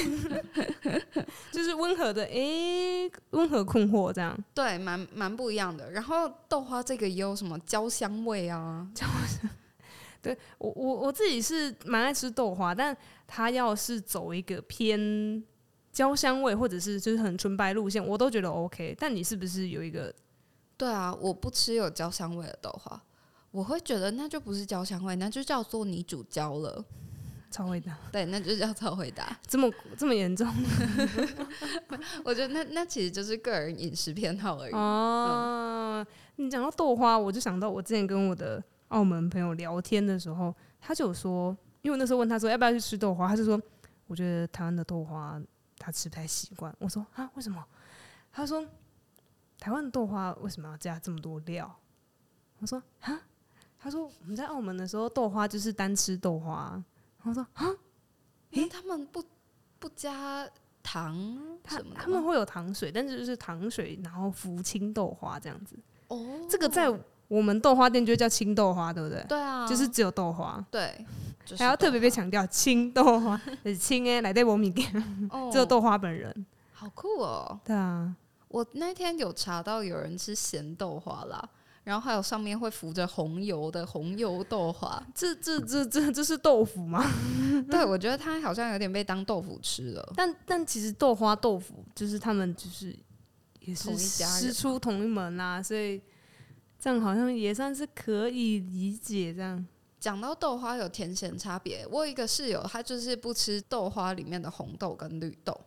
[1.52, 5.90] 就是温和的，诶，温和困惑这样，对，蛮蛮不一样的。
[5.90, 8.88] 然后豆花这个也有什么焦香味啊？
[8.94, 9.50] 焦香。
[10.22, 12.96] 对我我我自己是蛮爱吃豆花，但
[13.26, 15.44] 它要是走一个偏。
[15.98, 18.96] 焦香味，或者是就是很纯白路线，我都觉得 OK。
[19.00, 20.14] 但你是不是有一个？
[20.78, 23.02] 对啊，我不吃有焦香味的豆花，
[23.50, 26.86] 我会觉得那就不是焦香味，那就叫做你煮焦了。
[27.50, 29.36] 超会打，对，那就叫超会打。
[29.48, 29.68] 这么
[29.98, 30.48] 这么严重？
[32.24, 34.74] 我觉得那那其实就是个人饮食偏好而已。
[34.74, 43.60] 哦，嗯、你讲到豆花，我就想到我之前跟我的澳门朋友聊天的时候，他就说，因为我那时候问他说要不要去吃豆花，他就说，
[44.06, 45.42] 我觉得台湾的豆花。
[45.88, 47.66] 他吃不太习惯，我说啊，为什么？
[48.30, 48.62] 他说
[49.58, 51.74] 台湾的豆花为什么要加这么多料？
[52.60, 53.22] 我说啊，
[53.80, 56.84] 他说我们在澳门的时候豆花就是单吃豆花。
[57.22, 57.74] 我说啊，
[58.50, 59.24] 因为他们不
[59.80, 60.46] 不加
[60.84, 65.80] 糖他，他们会有糖水，但是就是糖水，然后浮青豆花这样子。
[66.10, 66.90] 哦，这个在
[67.28, 69.24] 我们豆花店就叫青豆花，对不对？
[69.28, 70.64] 对啊，就是只有豆花。
[70.72, 71.06] 对。
[71.58, 74.92] 还要特别被强调，青豆花是青哎，来对我米店，
[75.50, 77.58] 只有豆花本人好酷哦。
[77.64, 78.14] 对啊，
[78.50, 81.42] 我那天有查到有人吃咸豆花啦，
[81.86, 85.02] 然后还有上面会浮着红油的红油豆花。
[85.16, 87.02] 这这这这这是豆腐吗？
[87.72, 90.14] 对，我觉得它好像有点被当豆腐吃了。
[90.18, 92.94] 但但其实豆花豆腐就是他们就是
[93.62, 96.02] 也是师出同一门啊，所以
[96.80, 99.66] 这样好像也算是可以理解这样。
[100.00, 105.60] 讲到豆花有甜咸差别，我有一个室友，他就是不吃豆花里面的红豆跟绿豆，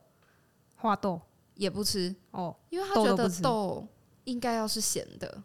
[0.76, 1.20] 花豆？
[1.56, 2.14] 也不吃。
[2.30, 3.86] 哦，因为他觉得豆
[4.24, 5.42] 应该要是咸的，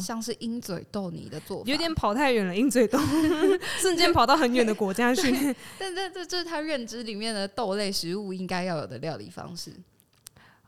[0.00, 2.56] 像是鹰嘴豆泥的做法，有点跑太远了。
[2.56, 2.98] 鹰嘴豆。
[3.78, 5.30] 瞬间跑到很远的国家去，
[5.78, 9.70] 但这这这是他认知里面的豆类食物应该要有的料理方式。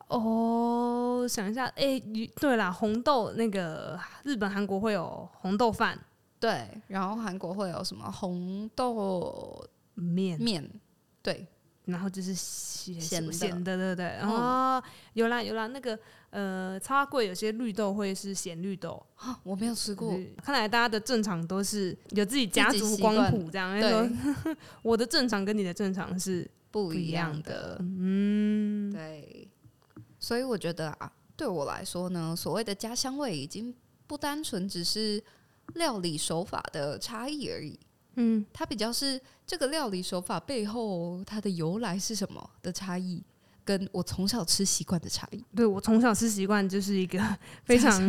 [0.09, 5.99] 哦，想一下，哎、欸，对啦，红豆那个日本、韩国会有红豆饭。
[6.39, 10.71] 对，然后韩国会有什么红豆面面，
[11.23, 11.47] 对，
[11.87, 14.07] 然后就是咸咸的，咸的，对不对？
[14.21, 14.83] 嗯、哦，
[15.15, 15.99] 有啦有啦，那个
[16.29, 19.05] 呃，超贵，有些绿豆会是咸绿豆，
[19.43, 20.13] 我没有吃过。
[20.43, 23.81] 看来大家的正常都是有自己家族光谱这样。
[23.81, 24.11] 对，
[24.83, 27.13] 我的正常跟你的正常是不一。
[27.13, 29.49] 样的嗯，对，
[30.27, 33.74] 所以我觉得啊，对我来说呢，所谓的家乡味已经
[34.07, 35.22] 不单纯只是。
[35.74, 37.77] 料理手法的差异而已，
[38.14, 43.20] 嗯，它比较是这个料理手法背后它的由来是什么的差异，
[43.64, 45.45] 跟我从小吃习惯的差异。
[45.57, 47.18] 对，我从小吃习惯就是一个
[47.66, 48.01] 非常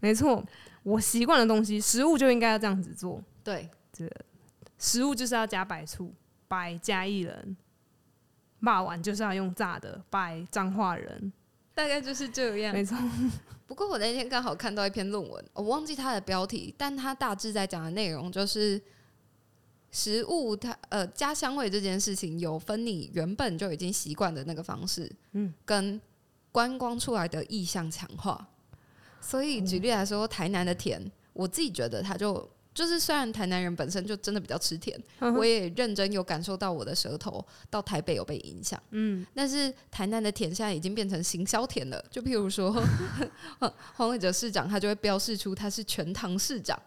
[0.00, 0.44] 没错，
[0.82, 3.22] 我习惯的东西，食物就应该要这样子做。
[3.44, 4.10] 对，这
[4.76, 6.12] 食物就是要加白醋，
[6.48, 7.56] 白加薏仁，
[8.58, 11.32] 骂完就是要用炸的，白彰化人，
[11.76, 12.74] 大概就是这样。
[12.74, 12.96] 没错。
[13.66, 18.80] 不过我那天刚好看到一篇论文，我忘记它的标题，但它大致在讲的内容就是
[19.90, 26.00] 食物它呃加香味这件事情有分你原本就已经习惯的那个方式，嗯，跟
[26.50, 28.48] 观光出来的意向强化。
[29.20, 32.48] 所以举例来说，台南的甜，我自己觉得它就。
[32.76, 38.78] 就是虽然台南人本身就真的比较吃甜，嗯、我也认真有感受到我的舌头到台北有被影响。
[38.90, 42.04] 嗯，但是台南的甜现在已经变成行销甜了。
[42.10, 42.70] 就譬如说，
[43.94, 46.78] 黄伟哲市长他就会标示出他是全糖市长。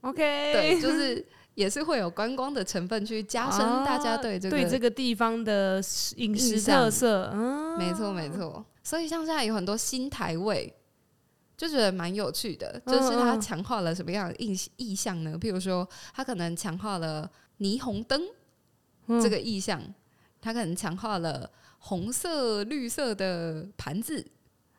[0.00, 0.16] OK，
[0.54, 1.22] 对，就是
[1.54, 5.82] 也是会有观光的成分去加深大家对这个、啊、对这个地方的
[6.16, 7.30] 饮食特色。
[7.34, 8.64] 嗯，没错没错。
[8.82, 10.74] 所以像现在有很多新台味。
[11.64, 15.38] 就觉得蛮有趣的，就是它强化了什么样的意意象呢？
[15.40, 18.20] 譬如说，它可能强化了霓虹灯
[19.22, 19.82] 这个意象，
[20.42, 24.22] 它可能强化了红色、绿色的盘子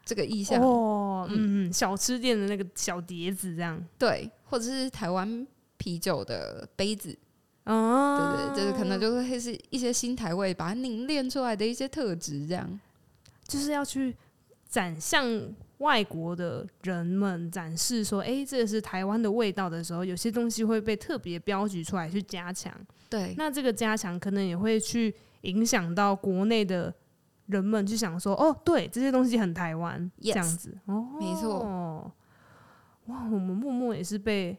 [0.05, 0.61] 这个意象。
[0.61, 7.17] 哦，嗯，小吃店的那个小碟子这样，对，或者是台湾啤酒的杯子，
[7.63, 12.79] 哦，对对，就是可能就会是一些新台味，把它凝练出来的一些特质，这样，
[13.47, 14.15] 就是要去
[14.69, 15.25] 展向。
[15.79, 22.73] 外国的人们展示说：“哎、欸，这个是台湾的味道的时候，有些东西会被特别标举出来去加强。
[23.09, 26.93] 对，那这个加强可能也会去影响到国内的
[27.47, 30.77] 人们，去想说：哦，对，这些东西很台湾，yes, 这样子。
[30.85, 31.59] 哦，没错。
[33.07, 34.57] 哇，我们默默也是被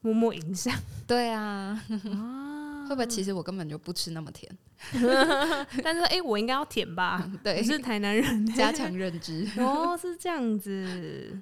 [0.00, 0.72] 默默影响。
[1.06, 1.82] 对啊。
[2.88, 4.50] 会不会其实我根本就不吃那么甜？
[5.82, 7.30] 但是哎、欸，我应该要舔吧？
[7.42, 9.48] 对，我是台南人，加强认知。
[9.58, 11.38] 哦，是这样子。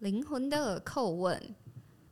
[0.00, 1.54] 灵魂的叩问，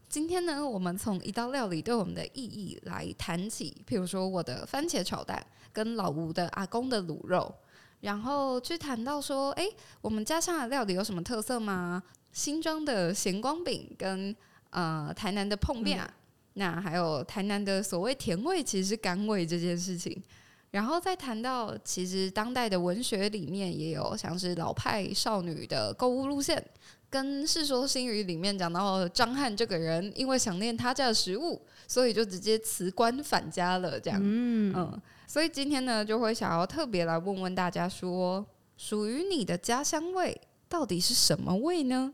[0.08, 7.54] 今天呢，我们从一道料理对我们的意义来谈起，譬如说我的番茄炒蛋跟老吴的阿公的卤肉，
[8.00, 12.02] 然后去谈到说，哎、欸，我们家乡的料理有什么特色吗？
[12.32, 14.34] 新庄的咸光饼跟
[14.74, 16.10] 呃台南的椪饼，嗯，
[16.54, 20.22] 那还有台南的所谓甜味，其实是甘味这件事情。
[20.70, 26.60] 然后再谈到，其实当代的文学里面也有像是老派少女的购物路线，
[27.08, 34.00] 跟《世说新语》里面讲到张翰这个人，因为想念他家的食物，所以就直接辞官返家了。
[34.00, 38.44] 这样，嗯，嗯，所以今天呢，就会想要特别来问问大家说，
[38.76, 42.12] 属于你的家乡味到底是什么味呢？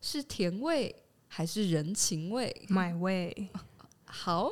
[0.00, 0.96] 是甜味
[1.34, 3.48] 还是人情味？？My way
[4.04, 4.50] 好。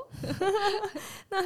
[1.29, 1.43] 那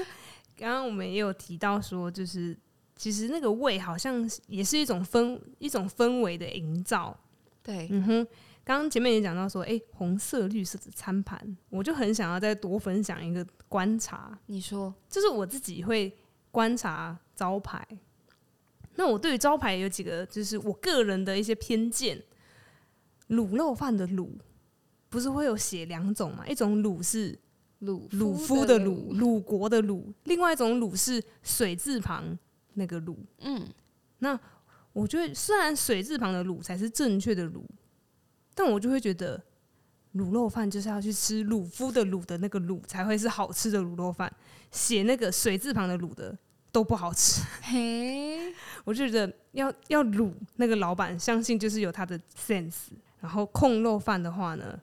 [0.56, 2.56] 刚刚我们也有提到说，就是
[2.94, 7.18] 其实那个味好像也是一种氛一种氛围的营造。
[7.64, 8.26] 对，嗯哼。
[8.62, 14.38] 刚刚前面也讲到说，哎、欸，红色绿色的餐盘，我就很想要再多分享一个观察。
[14.46, 16.16] 你说，就是我自己会
[16.52, 17.84] 观察招牌。
[18.94, 22.22] 那我对于招牌有几个，就是我个人的一些偏见。
[23.30, 24.28] 卤肉饭的卤
[25.14, 26.44] 不是会有写两种嘛？
[26.44, 27.38] 一种卤是
[27.78, 32.36] 鲁鲁夫的鲁，鲁国的鲁；另外一种卤是水字旁
[32.72, 33.16] 那个鲁。
[33.38, 33.64] 嗯，
[34.18, 34.36] 那
[34.92, 37.64] 我觉得虽然水字旁的“鲁”才是正确的“鲁”，
[38.56, 39.40] 但我就会觉得
[40.16, 44.32] 卤肉饭就是要去吃鲁夫的“鲁”的那个“鲁”才会是好吃的卤肉饭，
[44.72, 46.36] 写那个水字旁的“鲁”的
[46.72, 47.40] 都不好吃。
[47.62, 48.52] 嘿，
[48.84, 52.88] 我就觉得要要卤那个老板，相信就是有他的 sense。
[53.20, 54.78] 然后控肉饭的话呢，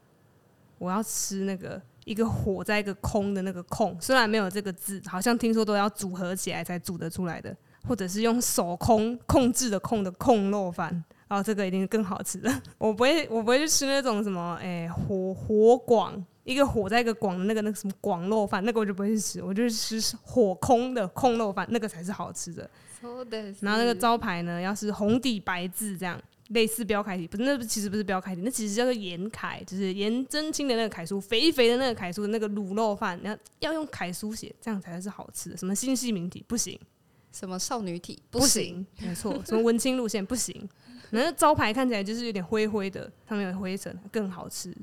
[0.82, 1.82] 我要吃那个。
[2.04, 7.56] 一个火在一个空的那个空，虽然没有这个字，好像听说都要组合起来才煮得出来的，
[7.88, 10.92] 或者是用手控控制的控的控肉饭，
[11.28, 12.52] 然后这个一定是更好吃的。
[12.80, 22.68] 我不会，我不会去吃那种什么，哎、欸，火火广，一个火在一个广的那个那个什么广肉饭，那个我就不会去吃，我就是吃火空的空肉饭，那个才是好吃的。
[23.60, 26.20] 然后那个招牌呢，要是红底白字这样。
[26.52, 35.58] 类似标楷体，不是，那其实不是标楷体，那其实叫做颜楷，就是颜真卿的那个楷书，肥肥的那个楷书的那个卤肉饭，你要要用楷书写，这样才是好吃的。
[35.58, 36.80] 什么新细明体不行，
[37.32, 40.68] 什么少女体不行，不行没错，什么文青路线不行，
[41.12, 44.76] 那招牌看起来就是有点灰灰的，上面有灰尘，更好吃。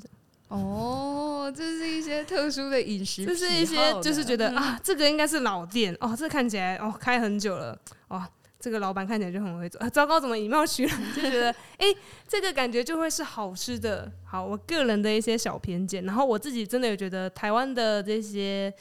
[0.49, 8.27] 哦，这是一些特殊的饮食，这是一些就是觉得啊，这个应该是老店哦，这看起来哦开很久了哦。
[8.61, 10.99] 这个老板看起来就很会做， 啊，糟糕，怎么以貌取人？
[11.15, 11.87] 就觉得，哎，
[12.27, 14.11] 这个感觉就会是好吃的。
[14.25, 18.73] 好，我个人的一些小偏见，然后我自己真的有觉得台湾的这些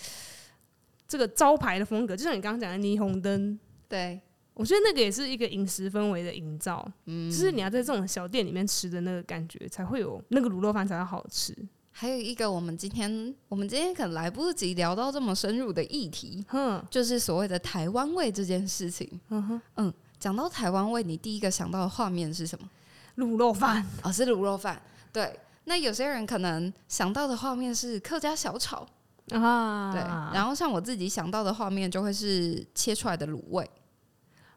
[1.08, 4.20] 这个招牌的风格，就像你刚刚讲的霓虹灯，对，
[4.56, 11.56] 我觉得那个也是一个饮食氛围的营造，嗯，就是你要在这种小店里面吃的那个感觉，才会有那个卤肉饭才会好吃。
[12.00, 19.20] 还有一个，我们今天我们今天可能来不及聊到这么深入的议题，嗯，就是所谓的台湾味这件事情。
[19.30, 22.70] 嗯哼，嗯，讲到台湾味，你第一个想到的画面是什么？
[23.16, 24.80] 卤肉饭，哦，是卤肉饭。
[25.12, 28.86] 对，那有些人可能想到的画面是客家小炒
[29.32, 30.00] 啊，对。
[30.36, 33.68] 然后像我自己想到的画面，就会是切出来的卤味。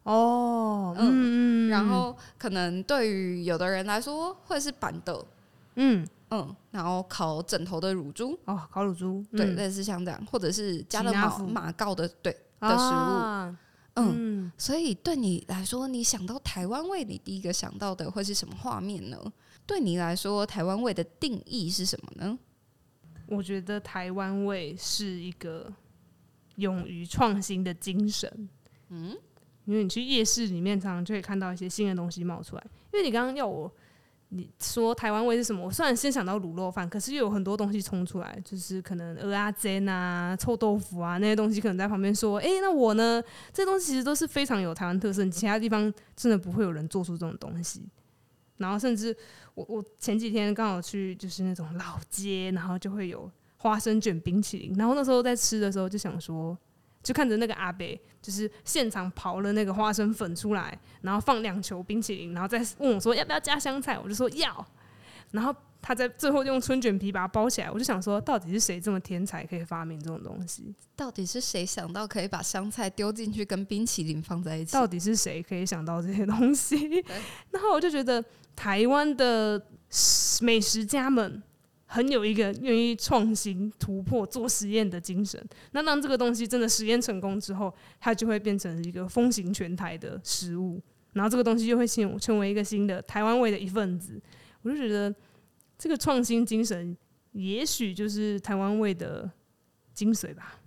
[0.02, 5.26] 哦，嗯，嗯，然后可能对于有的人来说，会是板豆，
[5.76, 6.06] 嗯。
[6.30, 8.38] 嗯，然后烤枕头的乳猪。
[8.44, 13.12] 哦，烤乳猪，对，类似像这样，或者是加了马马告的对的食物，
[13.94, 19.20] 嗯，嗯，所以对你来说，你想到台湾味，你第一个想到的会是什么画面呢？
[19.66, 22.38] 对你来说，台湾味的定义是什么呢？
[23.26, 25.72] 我觉得台湾味是一个
[26.56, 28.48] 勇于创新的精神，
[28.90, 29.16] 嗯，
[29.64, 33.68] 因为你去夜市里面，常常就会看到一些新的东西冒出来，因为你刚刚要我。
[34.32, 35.66] 你说台湾味是什么？
[35.66, 43.20] 我虽然先想到卤肉饭，可是又有很多东西冲出来，就是可能蚵仔煎啊、臭豆腐啊那些东西，可能在旁边说：“哎、那我呢？”
[43.52, 47.82] 这些东西其实都是非常有台湾特色，其他地方真的不会有人做出这种东西。
[48.58, 49.16] 然后甚至
[49.54, 56.56] 我我前几天刚好去就是那种老街，然后就会有花生卷冰淇淋，然后那时候在吃的时候就想说。
[57.02, 57.86] 就看着那个阿伯，
[58.20, 64.66] 就是现场刨了那个花生粉出来，然后放两球冰淇淋，然后再问我说要不要加香菜，我就说要。
[65.30, 70.74] 然后他在最后用春卷皮把它包起来，我就想说，到底是谁这么天才可以发明这种东西？
[70.96, 74.72] 到底是谁想到可以把香菜丢进去跟冰淇淋放在一起？
[74.72, 76.76] 到底是谁可以想到这些东西？
[77.52, 78.22] 然后我就觉得
[78.56, 79.64] 台湾的
[80.42, 81.42] 美食家们。
[81.92, 90.80] 很有一个愿意创新突破做实验的精神，那当这个东西真的实验成功之后，它就会变成一个风行全台的食物，
[91.14, 94.22] 然后这个东西就会成成为一个新的台湾味的一份子。
[94.62, 95.12] 我就觉得
[95.76, 96.96] 这个创新精神，
[97.32, 99.28] 也许就是台湾味的
[99.92, 100.59] 精髓吧。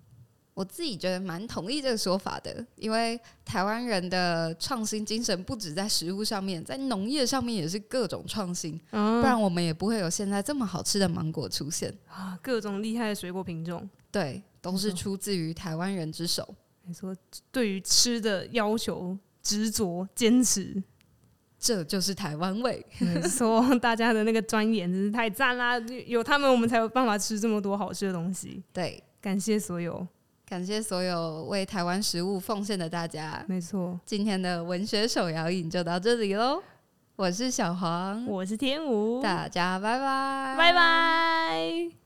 [0.53, 12.37] 我自己觉得蛮同意这个说法的，因为台湾人的创新精神不止在食物上面，在农业上面也是各种创新，不然我们也不会有现在这么好吃的芒果出现啊！
[12.41, 16.55] 各种厉害的水果品种，对，都是出自于台湾人之手。
[16.85, 17.15] 你说
[17.51, 20.83] 对于吃的要求执着坚持，
[21.57, 22.85] 这就是台湾味。
[23.27, 25.79] 说大家的那个钻研真是太赞啦！
[26.05, 28.61] 有他们，我们才有办法吃这么多好吃的东西。
[28.71, 30.05] 对，感谢所有。
[30.53, 33.43] 感谢所有为台湾食物奉献的大家。
[33.47, 36.61] 没错，今天的文学手摇饮就到这里喽。
[37.15, 42.02] 我是小黄，我是天武，大家拜拜，拜拜。